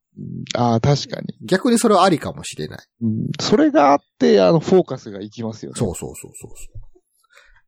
[0.55, 1.35] ああ、確かに。
[1.45, 2.87] 逆にそれはありかもしれない。
[3.01, 5.77] うん、それがあって、あの、フォーカスがいきますよね。
[5.77, 6.89] そうそうそうそうそう。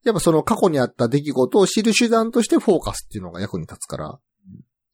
[0.03, 4.19] やっぱその過去にあった出来事を知る手段としてフォーカスっていうのが役に立つから、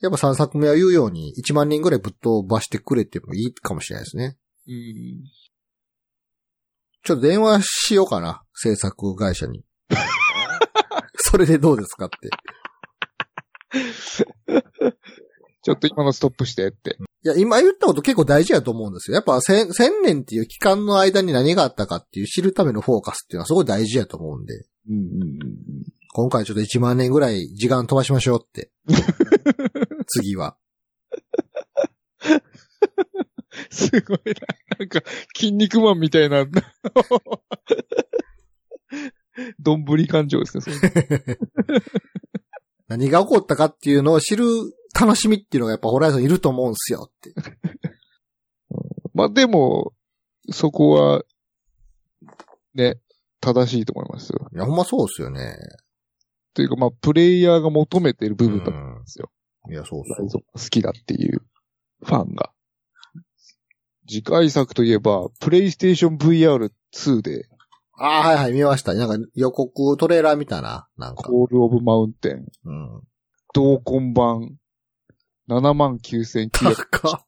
[0.01, 4.37] やっぱ3作目は言うように1万人ぐらいぶっ飛ばしてくれてもいいかもしれないですね。
[4.67, 4.73] うん。
[7.03, 9.63] ちょっと電話しようかな、制作会社に。
[11.17, 12.29] それでどうですかって。
[15.63, 16.97] ちょっと今のストップしてって。
[17.23, 19.15] いや、今言ったこと結構大事やと思うんですよ。
[19.15, 25.39] やっぱ千千年っていう期間の間に何があったかっていう知るためのフォーカスっていうのはすごい大事やと思うんで、うんうんうん
[26.13, 28.71] 今回ちょっと1万年ぐらい時間飛ばしましょうって。
[30.07, 30.57] 次は。
[33.69, 34.33] すごいな。
[34.79, 35.01] なんか、
[35.35, 36.47] 筋肉マンみたいな。
[39.67, 40.77] どんぶり感情ですね、それ。
[42.87, 44.45] 何が起こったかっていうのを知る
[44.97, 47.33] 楽しみっていうのがやっぱホライゾンいると思うんですよって。
[49.13, 49.91] まあでも、
[50.51, 51.25] そこは、
[52.75, 53.01] ね、
[53.41, 54.47] 正しいと思いますよ。
[54.53, 55.57] いや、ほんまそうですよね。
[56.53, 59.29] というか、まあ、プレイヤーが求めてる部分だと思うんですよ。
[59.69, 61.41] いや、そうラそう好きだっていう
[62.05, 62.53] ファンが。
[64.07, 67.49] 次回作といえば、プレイステーション VR2 で、
[67.99, 68.93] ああ、はいはい、見ました。
[68.93, 70.87] なんか予告トレーラー見たな。
[70.97, 71.23] なんか。
[71.23, 73.01] コールオブマウンテン、うん。
[73.53, 74.57] 同梱版、
[75.49, 77.27] 79,900高っ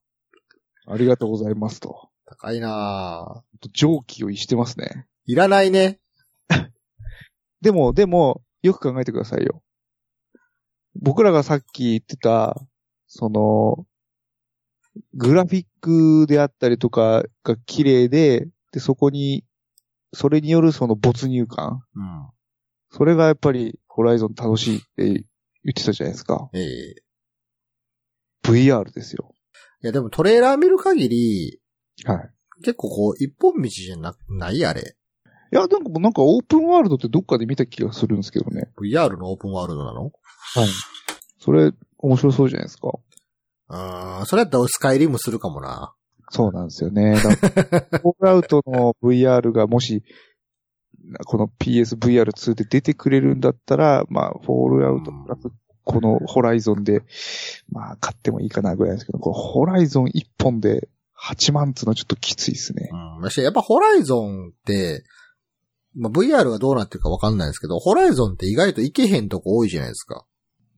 [0.91, 2.09] ありがとうございますと。
[2.25, 5.07] 高いなぁ蒸気を逸してますね。
[5.25, 5.99] いらないね。
[7.61, 9.63] でも、でも、よく考えてくださいよ。
[10.95, 12.55] 僕らがさっき言ってた、
[13.07, 13.85] その、
[15.13, 19.45] グラフィックであったりとかが綺麗で、で、そこに、
[20.13, 21.83] それによるその没入感。
[21.95, 22.29] うん。
[22.91, 25.23] それがやっぱり、ホライゾン楽しいって言
[25.71, 26.49] ってたじゃないですか。
[26.53, 26.95] ええ
[28.43, 29.35] VR ですよ。
[29.83, 31.61] いや、でもトレーラー見る限り、
[32.05, 32.29] はい。
[32.63, 34.95] 結構こう、一本道じゃな、ないあれ。
[35.51, 38.71] いや、なんかもうなんかオープンワールドってどっかで見た気がするんですけどね。
[38.81, 40.03] VR のオープンワールドなの？
[40.03, 40.11] はい。
[41.39, 42.91] それ、面白そうじゃないですか。
[43.67, 45.93] あーそれやったらスカイリムするかもな。
[46.29, 47.15] そうなんですよね。
[47.17, 50.03] フォールアウトの VR がもし、
[51.25, 55.49] この PSVR2 で出てくれるんだったら、まあ、フォールアウトプラス、
[55.83, 57.01] このホライゾンで、
[57.69, 60.87] まあ、買ってもいいかなぐらいですけど、こうホライゾン1本で
[61.19, 62.89] 8万つのはちょっときついですね。
[62.91, 63.43] うん。
[63.43, 65.03] やっぱホライゾンって、
[65.95, 70.25] まあ、VR がどうなってるかわかんないですけど、ホライゾンって意外といけへんとこ多いじゃないですか。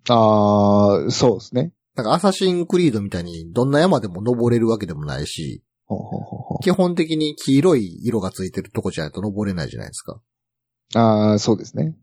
[0.09, 1.73] ああ、そうですね。
[1.95, 10.21] なんかアサシンクリードみたいにどんな山でも登れるわけでもないし、ほうほうほうほ基本的に黄色い色がついてるとこじゃないと登れないじゃないですか。
[10.95, 11.95] うああ、そうですね。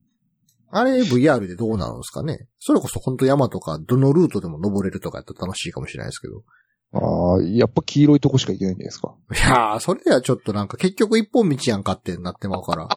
[0.71, 6.43] あれ VR でどうなるんですかねそれこそ本当山とかどのルートでも登れるとかやったら楽しいかもしれないですけど。
[6.93, 9.15] ああ、やっぱ黄色いとこしか行けないんじゃないですか。
[9.35, 12.89] いやー、それではちょっとなんか結局一本道やんかってなってまうから。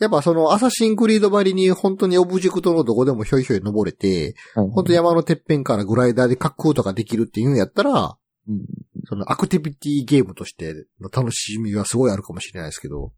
[0.00, 8.16] やっぱそのアサシンクリードばりに本当にオブジェクトのどこでもひょいひょい登れて、はい本当山のてっぺんからグライダーで滑空とかできるっていうんやったら、
[8.48, 8.64] うん
[9.06, 13.12] そのアクティビティゲームとしての楽しみはすごいあるかもしれないですけど、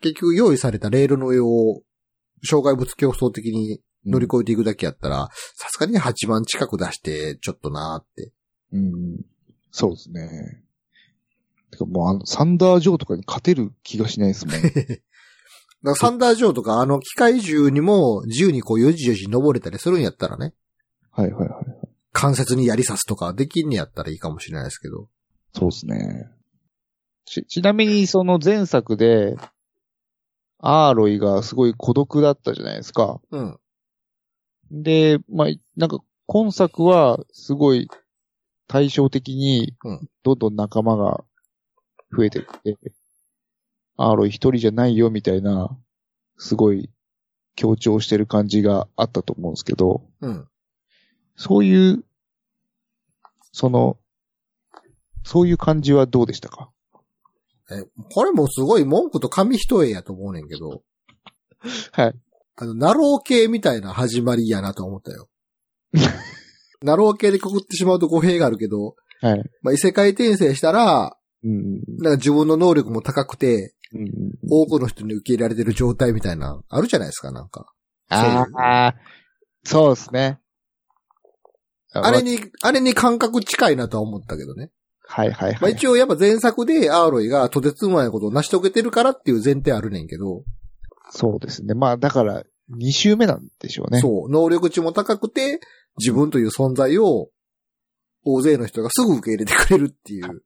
[0.00, 1.82] 結局用意されたレールの上を
[2.44, 8.32] 障害物競争的に乗り越えていくだけやったら、さすがに8万近く出してちょっとなーって。
[8.72, 9.24] うん。
[9.70, 10.62] そうですね。
[11.70, 14.54] てかもうあの、サンダージョーとかに勝てる気がしないですもん。
[15.82, 20.54] だからサンダージョーとかあの機械銃にも自由にこうよじよじ登れたりするんやったらね、
[21.10, 21.64] はいはいはい。
[22.12, 25.08] 関節に槍刺すとかできんねやったらいいかもしれないですけど。
[25.54, 26.30] そうですね。
[27.24, 29.36] ち、ちなみにその前作で、
[30.58, 33.20] アーロイがすごい孤独だったじゃないですか。
[33.30, 33.58] うん。
[34.70, 37.88] で、まあ、なんか今作はすごい
[38.66, 41.24] 対照的にうん、どんどん仲間が
[42.16, 42.76] 増えてって、
[43.96, 45.76] アーロイ一人じゃないよみたいな、
[46.36, 46.90] すごい
[47.54, 50.48] 強調してる感じがあったと思うんですけど、うん。
[51.36, 52.04] そういう、
[53.52, 53.98] その、
[55.24, 56.70] そういう感じはどうでしたか？
[57.70, 57.82] え、
[58.12, 60.82] これもすごい文句と紙一重やと思うねんけど、
[61.92, 62.14] はい。
[62.56, 65.28] あの、ナロー系みたいな始まりやなと思ったよ。
[66.82, 69.50] ナロー系でくくってしまうと語弊があるけど、はい。
[69.62, 71.80] まあ、異世界転生したら、うん。
[71.98, 74.08] なんか自分の能力も高くて、うん。
[74.50, 77.72] 多くの人に受け入れられてる状態みたいな、あるじゃないですか、なんか。
[78.08, 78.94] ああ、
[79.64, 80.40] そうですね。
[81.92, 84.70] あれに、あれに感覚近いなとは思ったけどね。
[85.08, 85.72] はいはいまあはい。
[85.72, 90.42] 一応やっぱ前作でアーロイがとてつもないことを成し遂げてるからっていう前提あるねんけど、
[91.10, 91.74] そうですね。
[91.74, 92.42] まあだから、
[92.76, 94.00] 2周目なんでしょうね。
[94.00, 95.60] そう、能力値も高くて、
[95.98, 97.28] 自分という存在を
[98.24, 100.42] 大勢の人がすぐ受け入れてくれるっていう。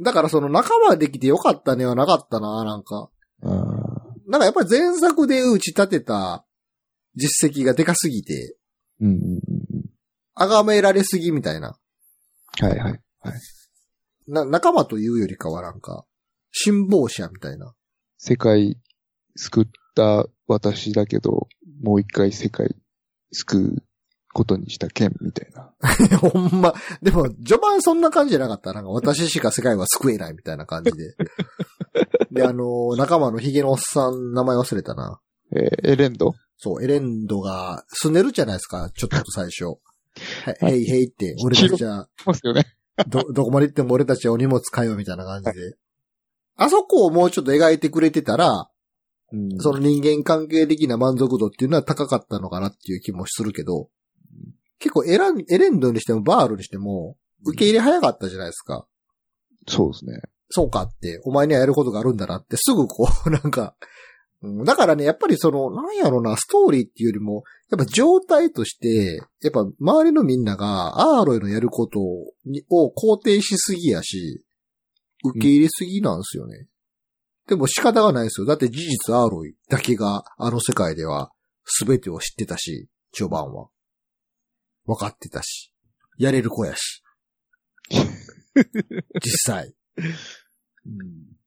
[0.00, 3.10] だからその仲間できてよかったねはなかったな、なんか。
[3.42, 4.30] うん。
[4.30, 6.44] なんかやっぱり前作で打ち立てた
[7.14, 8.56] 実績がでかすぎて、
[9.00, 9.40] うんうんうん。
[10.34, 11.78] 崇められすぎみたいな。
[12.60, 13.00] はいはい。
[14.28, 16.04] な、仲間というよりかはなんか、
[16.52, 17.74] 辛抱者みたいな。
[18.18, 18.78] 世界
[19.36, 21.48] 救った私だけど、
[21.82, 22.74] もう一回世界
[23.32, 23.82] 救う
[24.36, 25.72] ことにした剣みたいな。
[26.20, 26.74] ほんま。
[27.00, 28.74] でも、序盤そんな感じじゃなかった。
[28.74, 31.16] なんか、私しか世界は救えないみたいな感じで。
[32.30, 35.20] で、あのー仲間のヒゲのおっさん、名前忘れたな。
[35.52, 36.34] えーエレンド？
[36.58, 39.64] そう、エレンドが、すねるじゃないですか、ちょっと最初。
[40.60, 42.08] はい、へいへいって、俺たちは。
[43.08, 45.76] ど、どこまで行っても俺たちはお荷物買うよみたいな感じで。
[46.56, 48.68] あそこをもうちょっと描いてくれてたら、
[49.32, 53.88] うんその人間関係的な満足度っていうのは高かったのかなっていう気もするけど、
[54.78, 58.86] 結構エラン、エレンドにしてもバールにしても、受け入れ早かったじゃないですか。
[59.68, 60.20] そうですね。
[60.50, 63.76] そうかって、お前にはやることがあるんだなって、すぐこう、 なんか、
[64.42, 72.32] うんだからね、やっぱりその、なんやろな、ストーリーっていうよりも、やっぱ状態として、やっぱ周りのみんなが、アーロイのやることを
[72.94, 74.44] 肯定しすぎやし、
[75.24, 76.68] 受け入れすぎなんですよね。
[77.48, 78.46] でも仕方がないですよ。
[78.46, 81.30] だって事実アーロイだけがあの世界では
[81.86, 83.68] 全てを知ってたし、序盤は。
[84.86, 85.72] 分かってたし。
[86.18, 87.02] やれる子やし。
[89.22, 89.74] 実際。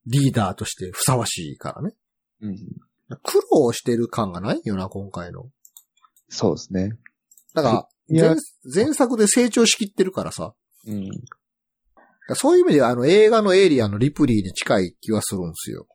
[0.05, 1.95] リーダーとしてふさわしいからね。
[2.41, 2.57] うん。
[3.23, 5.49] 苦労してる感がないよな、今回の。
[6.29, 6.91] そうですね。
[7.53, 10.53] だから、前作で成長しきってるからさ。
[10.85, 11.09] うん。
[12.35, 15.87] そういう意味では、あの、映画のエイリアンのリプリーに近い気はするんですよ。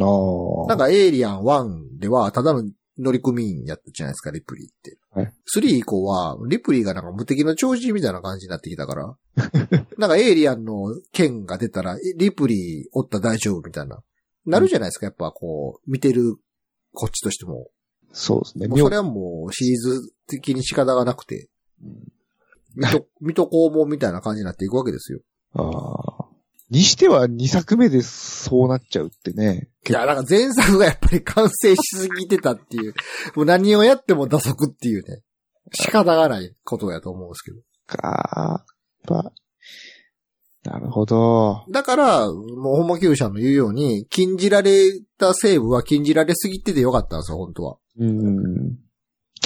[0.00, 0.68] ああ。
[0.68, 2.62] なんか、エイリアン1では、ただの
[2.98, 4.98] 乗組員やったじゃないですか、リプリーって。
[5.10, 9.16] はい3以降は、リプリーがなんか無敵の超人みたいな感じになってきたから。
[9.98, 14.02] なんか、エイリアンの剣が出たら、えリプリーおったら大丈夫みたいな。
[14.46, 16.36] なるじゃないですか、やっぱこう、見てる
[16.92, 17.68] こっちとしても。
[18.12, 18.68] そうですね。
[18.68, 21.48] もうそれはもうシリーズ的に仕方がなくて、
[23.20, 25.20] 水戸黄門みたいな感じになっていくわけですよ。
[25.52, 26.05] ああ。
[26.70, 29.68] にしては2作目でそうなっちゃうってね。
[29.88, 32.94] いや、なんか前作がやっぱり完成しすぎてたっていう、
[33.36, 35.22] もう何をやっても打足っていうね、
[35.72, 37.60] 仕方がないことやと思うんですけど。
[37.86, 39.32] かーやっぱ
[40.64, 41.64] なるほど。
[41.70, 47.78] だから、もうホモキューシャンの言うように、禁じられたセーブは禁じられすぎててよかったんですよ、本当は。
[47.98, 48.78] うん。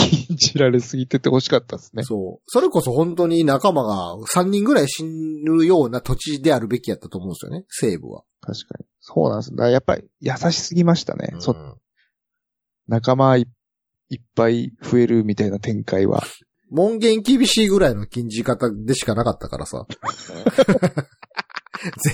[0.09, 2.03] 禁じられすぎてて欲しかったですね。
[2.03, 2.43] そう。
[2.47, 8.23] それこそ本当に仲間が3人ぐらい死ぬような土地であるべきやったと思うんですよね、セーブは。
[8.41, 8.87] 確かに。
[9.01, 9.51] そうなんです。
[9.51, 11.35] だからやっぱり優しすぎましたね。
[11.39, 11.75] そうん
[12.89, 13.47] 仲間い
[14.09, 16.25] いっぱい増えるみたいな展開は。
[16.69, 19.87] 門限厳しいぐらいの禁じ方でしかなかったからさ。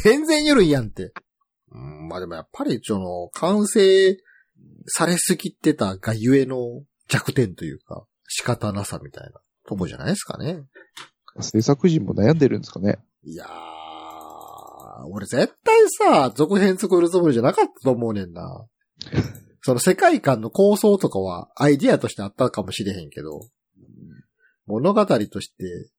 [0.04, 1.12] 全然緩いやんって。
[1.72, 4.16] うん、まあでもやっぱり、その、完成
[4.86, 6.58] されすぎてたがゆえの
[7.08, 10.64] 弱点というか、仕方なさみたいなとこじゃないですかね。
[11.40, 12.98] 制作陣も悩んでるんですかね。
[13.22, 13.48] いやー、
[15.10, 18.66] 俺絶対さ、続編作るつもりじゃなかったと思うねんな。
[19.62, 23.48] その世界観の構想とかはアイディアとしてあったかもしれへんけど、
[24.66, 25.90] 物語として、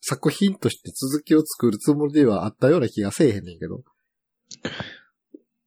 [0.00, 3.82] 作品として続きを作るつもりではあったような気がせえへんねんけど。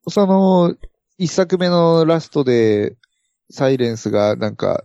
[0.09, 0.75] その、
[1.17, 2.97] 一作目のラストで、
[3.53, 4.83] サイレンスがなんか、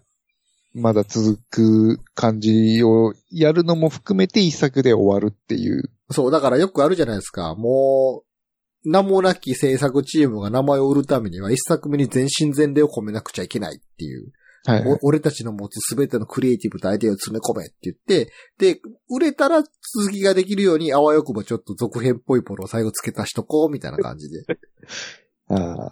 [0.74, 5.90] まだ続く感じをやるのも含めて一作で終わるっていう。
[6.10, 7.54] そう、だからよくあるじゃないですか。
[7.54, 8.24] も
[8.84, 14.32] う、名もなき制作チームが名前を売るためには一作目に全身全霊を込めなくちゃいけないっていう。
[14.66, 24.44] はい、お俺たちの持つすべてのクリエイティブとアイデアを詰め込めって言って、で、売れたら続きができるように、あわよくばちょっと続編っぽいポロを最後付け足しとこう、みたいな感じで。
[25.48, 25.90] ああ。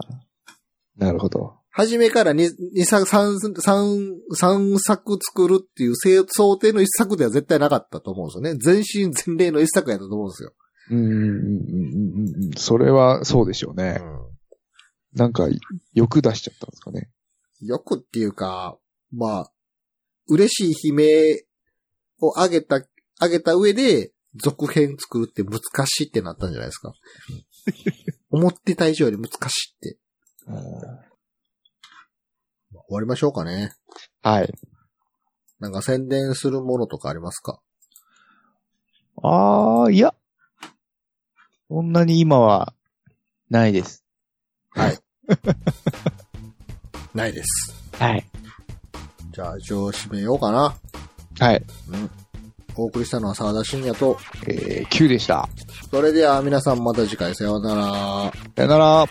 [0.99, 1.56] なるほど。
[1.77, 8.83] 初めから2、2作、3、三三作作るっていう想想定の1作では絶対なかったと思うんですよね。
[8.83, 10.55] 全身全霊の1作やったと思うんですよ。
[10.91, 12.51] うんうんうんうんうん。
[12.57, 14.01] それはそうでしょうね。
[15.13, 15.49] なんか、
[15.93, 17.11] 欲出しちゃったんですかね。
[17.61, 18.79] よくっていうか、
[19.13, 19.53] まあ、
[20.29, 21.45] 嬉しい悲鳴
[22.21, 22.87] を上げた、
[23.21, 26.95] 上げた上で、続編作るって難しいってなったんじゃないですか。
[28.31, 29.99] 思ってた以上より難しいって。
[32.89, 33.73] 終わりましょうかね。
[34.23, 34.53] はい。
[35.61, 37.61] なんか宣伝するものとかありますか？
[39.23, 40.15] あー、いや。
[41.69, 42.75] そんなに今は、
[43.51, 44.05] ないです。
[44.71, 44.99] はい。
[47.15, 47.75] ないです。
[47.99, 48.25] はい。
[49.33, 50.77] じゃあ、一応締めようかな。
[51.41, 51.65] はい。
[51.89, 52.11] うん。
[52.77, 55.49] お送りしたのは沢田信也と、えー、9でした。
[55.91, 58.33] それでは皆さんまた次回さようなら。
[58.55, 59.07] さよなら。